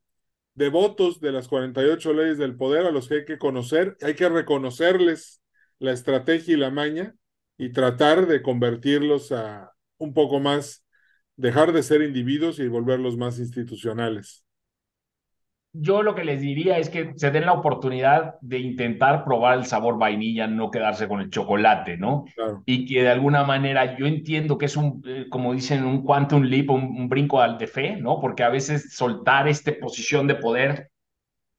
devotos 0.54 1.20
de 1.20 1.32
las 1.32 1.48
48 1.48 2.12
leyes 2.14 2.38
del 2.38 2.56
poder 2.56 2.86
a 2.86 2.90
los 2.90 3.08
que 3.08 3.16
hay 3.16 3.24
que 3.24 3.38
conocer, 3.38 3.96
hay 4.00 4.14
que 4.14 4.28
reconocerles 4.28 5.42
la 5.78 5.92
estrategia 5.92 6.54
y 6.54 6.56
la 6.56 6.70
maña 6.70 7.14
y 7.58 7.72
tratar 7.72 8.26
de 8.26 8.40
convertirlos 8.40 9.32
a 9.32 9.72
un 9.98 10.14
poco 10.14 10.40
más, 10.40 10.84
dejar 11.36 11.72
de 11.72 11.82
ser 11.82 12.00
individuos 12.00 12.58
y 12.58 12.68
volverlos 12.68 13.18
más 13.18 13.38
institucionales 13.38 14.45
yo 15.78 16.02
lo 16.02 16.14
que 16.14 16.24
les 16.24 16.40
diría 16.40 16.78
es 16.78 16.88
que 16.88 17.12
se 17.16 17.30
den 17.30 17.46
la 17.46 17.52
oportunidad 17.52 18.36
de 18.40 18.58
intentar 18.58 19.24
probar 19.24 19.58
el 19.58 19.64
sabor 19.64 19.98
vainilla, 19.98 20.46
no 20.46 20.70
quedarse 20.70 21.08
con 21.08 21.20
el 21.20 21.30
chocolate, 21.30 21.96
¿no? 21.96 22.24
Y 22.64 22.86
que 22.86 23.02
de 23.02 23.08
alguna 23.08 23.44
manera 23.44 23.96
yo 23.96 24.06
entiendo 24.06 24.58
que 24.58 24.66
es 24.66 24.76
un, 24.76 25.02
eh, 25.06 25.26
como 25.30 25.52
dicen, 25.52 25.84
un 25.84 26.02
quantum 26.02 26.42
leap, 26.42 26.70
un, 26.70 26.84
un, 26.84 27.08
brinco 27.08 27.40
al 27.40 27.58
de 27.58 27.66
fe, 27.66 27.96
¿no? 27.96 28.20
Porque 28.20 28.42
a 28.42 28.48
veces 28.48 28.94
soltar 28.94 29.48
esta 29.48 29.72
posición 29.80 30.26
de 30.26 30.36
poder 30.36 30.90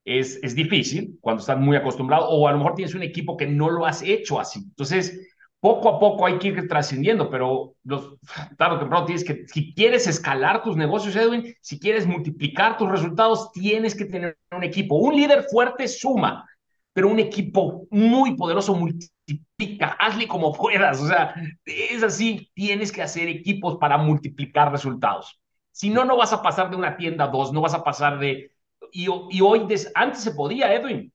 es, 0.05 0.39
es 0.41 0.55
difícil 0.55 1.17
cuando 1.21 1.41
estás 1.41 1.57
muy 1.57 1.75
acostumbrado 1.75 2.29
o 2.29 2.47
a 2.47 2.51
lo 2.51 2.59
mejor 2.59 2.75
tienes 2.75 2.95
un 2.95 3.03
equipo 3.03 3.37
que 3.37 3.47
no 3.47 3.69
lo 3.69 3.85
has 3.85 4.01
hecho 4.01 4.39
así. 4.39 4.59
Entonces, 4.59 5.36
poco 5.59 5.89
a 5.89 5.99
poco 5.99 6.25
hay 6.25 6.37
que 6.37 6.49
ir 6.49 6.67
trascendiendo, 6.67 7.29
pero 7.29 7.75
los, 7.83 8.15
tarde 8.57 8.75
o 8.75 8.79
temprano 8.79 9.05
tienes 9.05 9.23
que, 9.23 9.45
si 9.47 9.73
quieres 9.73 10.07
escalar 10.07 10.63
tus 10.63 10.75
negocios, 10.75 11.15
Edwin, 11.15 11.55
si 11.61 11.79
quieres 11.79 12.05
multiplicar 12.05 12.77
tus 12.77 12.89
resultados, 12.89 13.51
tienes 13.51 13.95
que 13.95 14.05
tener 14.05 14.37
un 14.51 14.63
equipo. 14.63 14.95
Un 14.95 15.15
líder 15.15 15.43
fuerte 15.49 15.87
suma, 15.87 16.47
pero 16.93 17.09
un 17.09 17.19
equipo 17.19 17.87
muy 17.89 18.35
poderoso 18.35 18.75
multiplica, 18.75 19.97
hazle 19.99 20.27
como 20.27 20.53
puedas, 20.53 21.01
o 21.01 21.07
sea, 21.07 21.33
es 21.65 22.03
así, 22.03 22.49
tienes 22.53 22.91
que 22.91 23.01
hacer 23.01 23.27
equipos 23.27 23.77
para 23.77 23.97
multiplicar 23.97 24.71
resultados. 24.71 25.39
Si 25.71 25.89
no, 25.89 26.05
no 26.05 26.17
vas 26.17 26.33
a 26.33 26.41
pasar 26.41 26.69
de 26.69 26.75
una 26.75 26.97
tienda 26.97 27.25
a 27.25 27.27
dos, 27.27 27.51
no 27.53 27.61
vas 27.61 27.73
a 27.73 27.83
pasar 27.83 28.19
de... 28.19 28.51
Y, 28.91 29.07
y 29.31 29.41
hoy, 29.41 29.67
antes 29.95 30.23
se 30.23 30.31
podía, 30.31 30.73
Edwin, 30.73 31.11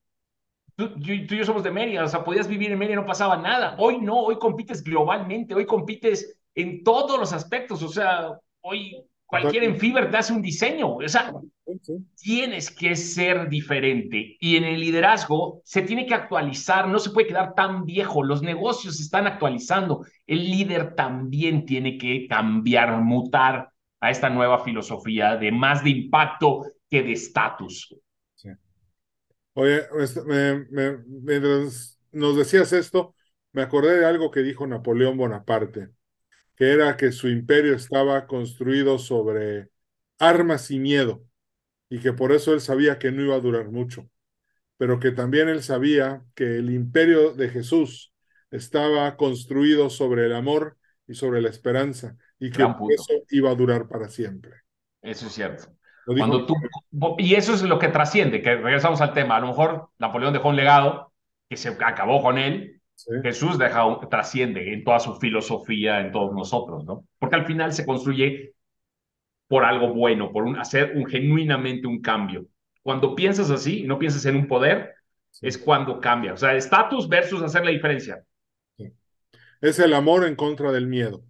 Tú, 0.77 0.91
y 0.97 1.27
yo 1.27 1.45
somos 1.45 1.63
de 1.63 1.71
Mérida, 1.71 2.05
o 2.05 2.09
sea, 2.09 2.25
podías 2.25 2.49
vivir 2.49 2.73
en 2.73 2.79
Mérida 2.79 2.95
y 2.95 3.01
no 3.01 3.07
pasaba 3.07 3.37
nada. 3.37 3.77
Hoy 3.79 4.01
no, 4.01 4.19
hoy 4.21 4.39
compites 4.39 4.83
globalmente, 4.83 5.55
hoy 5.55 5.67
compites 5.67 6.39
en 6.55 6.83
todos 6.83 7.19
los 7.19 7.33
aspectos, 7.33 7.83
o 7.83 7.89
sea, 7.89 8.39
hoy 8.61 8.97
cualquier 9.27 9.65
en 9.65 9.77
Fiverr 9.79 10.11
te 10.11 10.19
hace 10.19 10.33
un 10.33 10.43
diseño, 10.43 10.97
o 10.97 11.09
sea, 11.09 11.33
tienes 12.21 12.71
que 12.71 12.95
ser 12.97 13.49
diferente 13.49 14.37
y 14.39 14.57
en 14.57 14.65
el 14.65 14.81
liderazgo 14.81 15.63
se 15.65 15.83
tiene 15.83 16.05
que 16.05 16.15
actualizar, 16.15 16.89
no 16.89 16.99
se 16.99 17.11
puede 17.11 17.29
quedar 17.29 17.55
tan 17.55 17.87
viejo, 17.87 18.23
los 18.23 18.43
negocios 18.43 18.99
se 18.99 19.05
están 19.05 19.27
actualizando, 19.27 20.05
el 20.27 20.51
líder 20.51 20.95
también 20.95 21.65
tiene 21.65 21.97
que 21.97 22.27
cambiar, 22.27 23.01
mutar 23.01 23.71
a 24.01 24.11
esta 24.11 24.29
nueva 24.29 24.59
filosofía 24.59 25.37
de 25.37 25.51
más 25.53 25.83
de 25.83 25.91
impacto 25.91 26.65
que 26.91 27.03
de 27.03 27.13
estatus. 27.13 27.97
Oye, 29.55 29.83
este, 30.01 30.23
mientras 30.71 32.01
nos 32.11 32.37
decías 32.37 32.73
esto, 32.73 33.15
me 33.53 33.63
acordé 33.63 33.99
de 33.99 34.07
algo 34.07 34.31
que 34.31 34.41
dijo 34.41 34.67
Napoleón 34.67 35.17
Bonaparte, 35.19 35.91
que 36.57 36.73
era 36.73 36.97
que 36.97 37.13
su 37.13 37.29
imperio 37.29 37.75
estaba 37.75 38.27
construido 38.27 38.99
sobre 38.99 39.71
armas 40.19 40.71
y 40.71 40.79
miedo, 40.79 41.25
y 41.91 42.01
que 42.01 42.13
por 42.13 42.33
eso 42.33 42.55
él 42.55 42.61
sabía 42.61 42.99
que 42.99 43.13
no 43.13 43.23
iba 43.23 43.37
a 43.37 43.41
durar 43.41 43.71
mucho, 43.71 44.09
pero 44.79 45.01
que 45.01 45.13
también 45.13 45.49
él 45.49 45.63
sabía 45.63 46.25
que 46.35 46.57
el 46.59 46.71
imperio 46.71 47.35
de 47.35 47.49
Jesús 47.51 48.13
estaba 48.51 49.17
construido 49.17 49.91
sobre 49.91 50.27
el 50.27 50.35
amor 50.35 50.79
y 51.07 51.15
sobre 51.15 51.43
la 51.43 51.51
esperanza, 51.51 52.17
y 52.39 52.51
que 52.51 52.63
eso 52.63 53.25
iba 53.31 53.51
a 53.51 53.55
durar 53.55 53.89
para 53.89 54.09
siempre. 54.09 54.63
Eso 55.03 55.27
es 55.27 55.33
cierto. 55.33 55.77
Cuando 56.05 56.47
tú, 56.47 56.55
y 57.19 57.35
eso 57.35 57.55
es 57.55 57.63
lo 57.63 57.79
que 57.79 57.89
trasciende, 57.89 58.43
que 58.43 58.57
regresamos 58.57 59.01
al 59.01 59.13
tema. 59.13 59.37
A 59.37 59.41
lo 59.41 59.49
mejor 59.49 59.91
Napoleón 59.99 60.33
dejó 60.33 60.49
un 60.49 60.57
legado 60.57 61.13
que 61.49 61.57
se 61.57 61.69
acabó 61.69 62.23
con 62.23 62.39
él. 62.39 62.81
Jesús 63.23 63.59
deja 63.59 63.85
trasciende 64.11 64.73
en 64.73 64.85
toda 64.85 65.01
su 65.01 65.17
filosofía, 65.17 66.01
en 66.01 66.13
todos 66.13 66.33
nosotros, 66.33 66.85
¿no? 66.85 67.07
Porque 67.19 67.37
al 67.37 67.47
final 67.47 67.73
se 67.73 67.87
construye 67.87 68.55
por 69.49 69.65
algo 69.65 69.93
bueno, 69.93 70.33
por 70.33 70.45
un, 70.45 70.59
hacer 70.59 70.93
un, 70.97 71.07
genuinamente 71.07 71.87
un 71.87 72.01
cambio. 72.01 72.47
Cuando 72.83 73.15
piensas 73.15 73.51
así, 73.51 73.83
no 73.85 73.99
piensas 73.99 74.25
en 74.27 74.37
un 74.37 74.49
poder, 74.49 74.95
es 75.41 75.59
cuando 75.59 76.01
cambia. 76.01 76.33
O 76.33 76.37
sea, 76.37 76.55
estatus 76.55 77.09
versus 77.09 77.43
hacer 77.43 77.65
la 77.65 77.71
diferencia. 77.71 78.25
Es 79.61 79.79
el 79.79 79.95
amor 79.95 80.25
en 80.27 80.37
contra 80.37 80.73
del 80.73 80.87
miedo. 80.87 81.23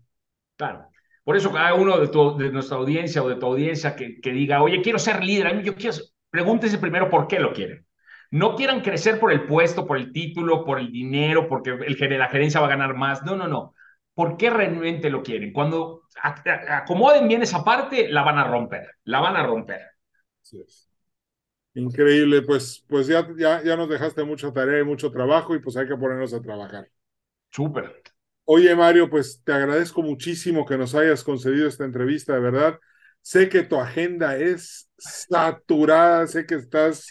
Claro. 0.57 0.92
Por 1.25 1.37
eso 1.37 1.53
cada 1.53 1.75
uno 1.75 1.99
de, 1.99 2.45
de 2.45 2.53
nuestra 2.53 2.77
audiencia 2.77 3.23
o 3.23 3.29
de 3.29 3.37
tu 3.37 3.47
audiencia 3.47 3.95
que, 3.95 4.21
que 4.21 4.33
diga, 4.33 4.63
oye, 4.63 4.83
quiero 4.83 4.99
ser 4.99 5.23
líder, 5.23 5.63
yo 5.63 5.75
quiero, 5.75 5.97
pregúntese 6.31 6.79
primero 6.79 7.09
por 7.11 7.29
qué 7.29 7.39
lo 7.39 7.53
quieren. 7.53 7.87
No 8.31 8.57
quieran 8.57 8.81
crecer 8.81 9.21
por 9.21 9.31
el 9.31 9.47
puesto, 9.47 9.87
por 9.87 9.99
el 9.99 10.11
título, 10.13 10.65
por 10.65 10.79
el 10.81 10.91
dinero, 10.91 11.49
porque 11.49 11.71
el, 11.71 12.19
la 12.19 12.29
gerencia 12.29 12.61
va 12.61 12.67
a 12.67 12.71
ganar 12.71 12.95
más. 12.97 13.23
No, 13.25 13.37
no, 13.37 13.47
no. 13.47 13.75
¿Por 14.15 14.37
qué 14.37 14.51
realmente 14.51 15.11
lo 15.11 15.23
quieren? 15.23 15.53
Cuando 15.53 16.03
acomoden 16.69 17.29
bien 17.29 17.43
esa 17.43 17.63
parte, 17.65 18.09
la 18.09 18.23
van 18.23 18.39
a 18.39 18.45
romper, 18.45 18.89
la 19.05 19.21
van 19.21 19.37
a 19.37 19.47
romper. 19.47 19.81
Increíble, 21.75 22.43
pues, 22.43 22.85
pues 22.89 23.07
ya, 23.07 23.27
ya, 23.37 23.63
ya 23.63 23.77
nos 23.77 23.89
dejaste 23.89 24.25
mucha 24.25 24.53
tarea 24.53 24.81
y 24.81 24.85
mucho 24.85 25.11
trabajo 25.11 25.55
y 25.55 25.61
pues 25.61 25.77
hay 25.77 25.87
que 25.89 25.97
ponernos 25.97 26.33
a 26.35 26.41
trabajar. 26.43 26.91
Súper. 27.51 28.03
Oye, 28.55 28.75
Mario, 28.77 29.09
pues 29.09 29.41
te 29.45 29.53
agradezco 29.53 30.03
muchísimo 30.03 30.67
que 30.67 30.77
nos 30.77 30.95
hayas 30.95 31.25
concedido 31.25 31.67
esta 31.67 31.85
entrevista, 31.87 32.35
de 32.35 32.41
verdad. 32.41 32.79
Sé 33.23 33.49
que 33.49 33.63
tu 33.63 33.77
agenda 33.77 34.37
es 34.37 34.91
saturada, 34.99 36.27
sé 36.27 36.45
que 36.45 36.57
estás 36.57 37.07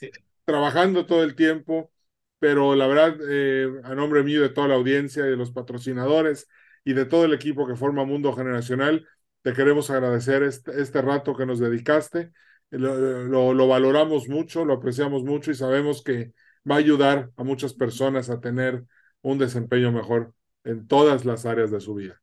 trabajando 0.46 1.08
todo 1.08 1.24
el 1.24 1.36
tiempo, 1.36 1.92
pero 2.38 2.76
la 2.76 2.86
verdad, 2.86 3.18
eh, 3.28 3.68
a 3.84 3.96
nombre 3.96 4.22
mío 4.24 4.42
de 4.44 4.50
toda 4.50 4.68
la 4.68 4.76
audiencia 4.76 5.26
y 5.26 5.30
de 5.32 5.36
los 5.36 5.52
patrocinadores 5.52 6.48
y 6.84 6.94
de 6.94 7.06
todo 7.06 7.26
el 7.26 7.34
equipo 7.34 7.66
que 7.68 7.76
forma 7.76 8.06
Mundo 8.06 8.34
Generacional, 8.34 9.08
te 9.42 9.54
queremos 9.54 9.90
agradecer 9.90 10.44
este, 10.44 10.80
este 10.80 11.02
rato 11.02 11.36
que 11.36 11.48
nos 11.48 11.60
dedicaste. 11.60 12.32
Lo, 12.70 13.54
lo 13.56 13.68
valoramos 13.68 14.30
mucho, 14.30 14.64
lo 14.64 14.74
apreciamos 14.74 15.24
mucho 15.24 15.50
y 15.50 15.56
sabemos 15.56 16.04
que 16.04 16.34
va 16.70 16.76
a 16.76 16.80
ayudar 16.80 17.32
a 17.36 17.44
muchas 17.44 17.74
personas 17.74 18.30
a 18.30 18.40
tener 18.40 18.84
un 19.24 19.40
desempeño 19.40 19.92
mejor 19.92 20.34
en 20.64 20.88
todas 20.88 21.26
las 21.26 21.46
áreas 21.46 21.72
de 21.72 21.80
su 21.80 21.96
vida. 21.96 22.22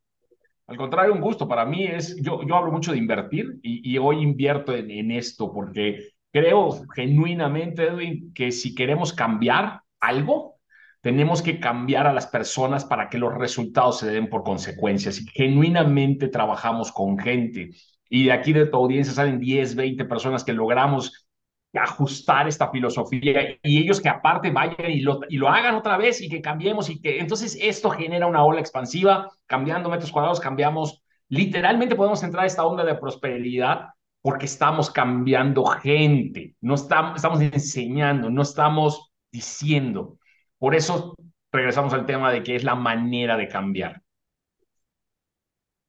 Al 0.67 0.77
contrario, 0.77 1.15
un 1.15 1.21
gusto. 1.21 1.49
Para 1.49 1.65
mí 1.65 1.85
es, 1.85 2.17
yo, 2.23 2.43
yo 2.47 2.57
hablo 2.57 2.71
mucho 2.71 2.93
de 2.93 2.99
invertir 2.99 3.59
y, 3.63 3.91
y 3.91 3.99
hoy 3.99 4.23
invierto 4.23 4.75
en, 4.75 4.91
en, 4.91 5.11
esto 5.11 5.53
porque 5.53 6.11
creo 6.31 6.83
genuinamente, 6.95 7.85
Edwin, 7.85 8.33
que 8.35 8.53
si 8.53 8.75
queremos 8.75 9.15
cambiar 9.15 9.81
algo, 9.99 10.57
tenemos 11.01 11.41
que 11.43 11.59
cambiar 11.59 12.07
a 12.07 12.13
las 12.13 12.27
personas 12.27 12.85
para 12.85 13.09
que 13.09 13.19
los 13.19 13.35
resultados 13.35 14.01
se 14.01 14.11
den 14.11 14.29
por 14.29 14.43
consecuencias. 14.43 15.21
Y 15.21 15.27
genuinamente 15.29 16.29
trabajamos 16.29 16.93
con 16.93 17.19
gente. 17.19 17.71
Y 18.11 18.25
de 18.25 18.33
aquí 18.33 18.53
de 18.53 18.67
tu 18.67 18.77
audiencia 18.77 19.15
salen 19.15 19.41
10, 19.41 19.75
20 19.75 20.05
personas 20.05 20.45
que 20.45 20.53
logramos 20.53 21.28
ajustar 21.75 22.49
esta 22.49 22.71
filosofía 22.71 23.59
y 23.63 23.83
ellos 23.83 24.01
que 24.01 24.09
aparte 24.09 24.51
vayan 24.51 24.91
y 24.91 25.01
lo, 25.01 25.21
y 25.29 25.37
lo 25.37 25.49
hagan 25.49 25.75
otra 25.75 25.99
vez 25.99 26.21
y 26.23 26.29
que 26.29 26.41
cambiemos 26.41 26.89
y 26.89 27.01
que 27.01 27.19
entonces 27.21 27.59
esto 27.61 27.91
genera 27.91 28.27
una 28.27 28.45
ola 28.45 28.61
expansiva, 28.61 29.29
cambiando 29.47 29.91
metros 29.91 30.11
cuadrados, 30.11 30.41
cambiamos, 30.41 31.03
literalmente 31.29 31.95
podemos 31.95 32.23
entrar 32.23 32.45
a 32.45 32.47
esta 32.47 32.65
onda 32.65 32.85
de 32.85 32.95
prosperidad 32.95 33.89
porque 34.23 34.47
estamos 34.47 34.91
cambiando 34.91 35.65
gente, 35.67 36.57
no 36.61 36.75
estamos, 36.75 37.17
estamos 37.17 37.41
enseñando, 37.41 38.31
no 38.31 38.43
estamos 38.43 39.13
diciendo. 39.31 40.19
Por 40.59 40.75
eso 40.75 41.15
regresamos 41.53 41.93
al 41.93 42.07
tema 42.07 42.33
de 42.33 42.43
que 42.43 42.57
es 42.57 42.65
la 42.65 42.75
manera 42.75 43.37
de 43.37 43.49
cambiar. 43.49 44.03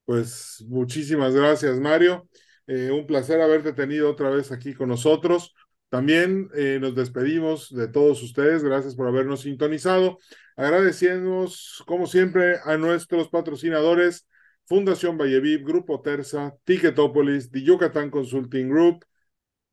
Pues 0.06 0.64
muchísimas 0.68 1.36
gracias, 1.36 1.80
Mario. 1.80 2.28
Eh, 2.68 2.92
un 2.92 3.06
placer 3.08 3.42
haberte 3.42 3.74
tenido 3.74 4.10
otra 4.10 4.30
vez 4.30 4.52
aquí 4.52 4.74
con 4.74 4.90
nosotros. 4.90 5.54
También 5.90 6.50
eh, 6.54 6.78
nos 6.80 6.96
despedimos 6.96 7.74
de 7.74 7.88
todos 7.88 8.22
ustedes. 8.22 8.64
Gracias 8.64 8.96
por 8.96 9.08
habernos 9.08 9.42
sintonizado. 9.42 10.20
Agradecemos, 10.56 11.84
como 11.88 12.06
siempre, 12.06 12.58
a 12.64 12.78
nuestros 12.78 13.30
patrocinadores, 13.30 14.28
Fundación 14.66 15.18
Valleviv, 15.18 15.66
Grupo 15.66 16.02
Terza, 16.02 16.54
Ticketopolis, 16.64 17.50
The 17.50 17.64
Yucatán 17.64 18.12
Consulting 18.12 18.70
Group, 18.70 19.06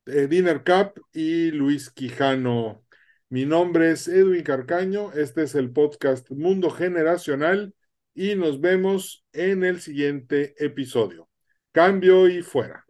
eh, 0.06 0.26
Dinner 0.26 0.62
Cup 0.64 1.02
y 1.12 1.50
Luis 1.50 1.90
Quijano. 1.90 2.82
Mi 3.28 3.44
nombre 3.44 3.90
es 3.90 4.08
Edwin 4.08 4.42
Carcaño. 4.42 5.12
Este 5.12 5.42
es 5.42 5.54
el 5.54 5.72
podcast 5.72 6.30
Mundo 6.30 6.70
Generacional 6.70 7.74
y 8.14 8.36
nos 8.36 8.60
vemos 8.60 9.24
en 9.32 9.64
el 9.64 9.80
siguiente 9.80 10.54
episodio. 10.64 11.28
Cambio 11.72 12.28
y 12.28 12.42
fuera. 12.42 12.86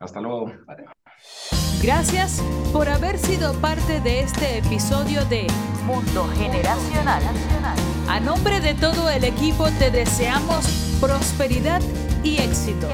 Hasta 0.00 0.20
luego. 0.20 0.50
Gracias 1.82 2.42
por 2.72 2.88
haber 2.88 3.18
sido 3.18 3.52
parte 3.60 4.00
de 4.00 4.20
este 4.20 4.58
episodio 4.58 5.24
de 5.26 5.46
Mundo 5.84 6.28
Generacional. 6.36 7.22
A 8.08 8.18
nombre 8.20 8.60
de 8.60 8.74
todo 8.74 9.08
el 9.10 9.24
equipo 9.24 9.68
te 9.78 9.90
deseamos 9.90 10.66
prosperidad 11.00 11.80
y 12.24 12.38
éxito. 12.38 12.88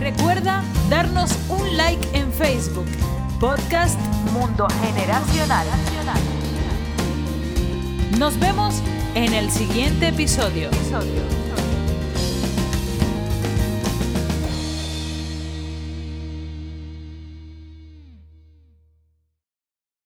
Recuerda 0.00 0.62
darnos 0.88 1.30
un 1.48 1.76
like 1.76 2.06
en 2.12 2.32
Facebook. 2.32 2.86
Podcast 3.38 3.98
Mundo 4.32 4.66
Generacional. 4.82 5.66
Nos 8.18 8.38
vemos 8.38 8.74
en 9.14 9.32
el 9.32 9.50
siguiente 9.50 10.08
episodio. 10.08 10.68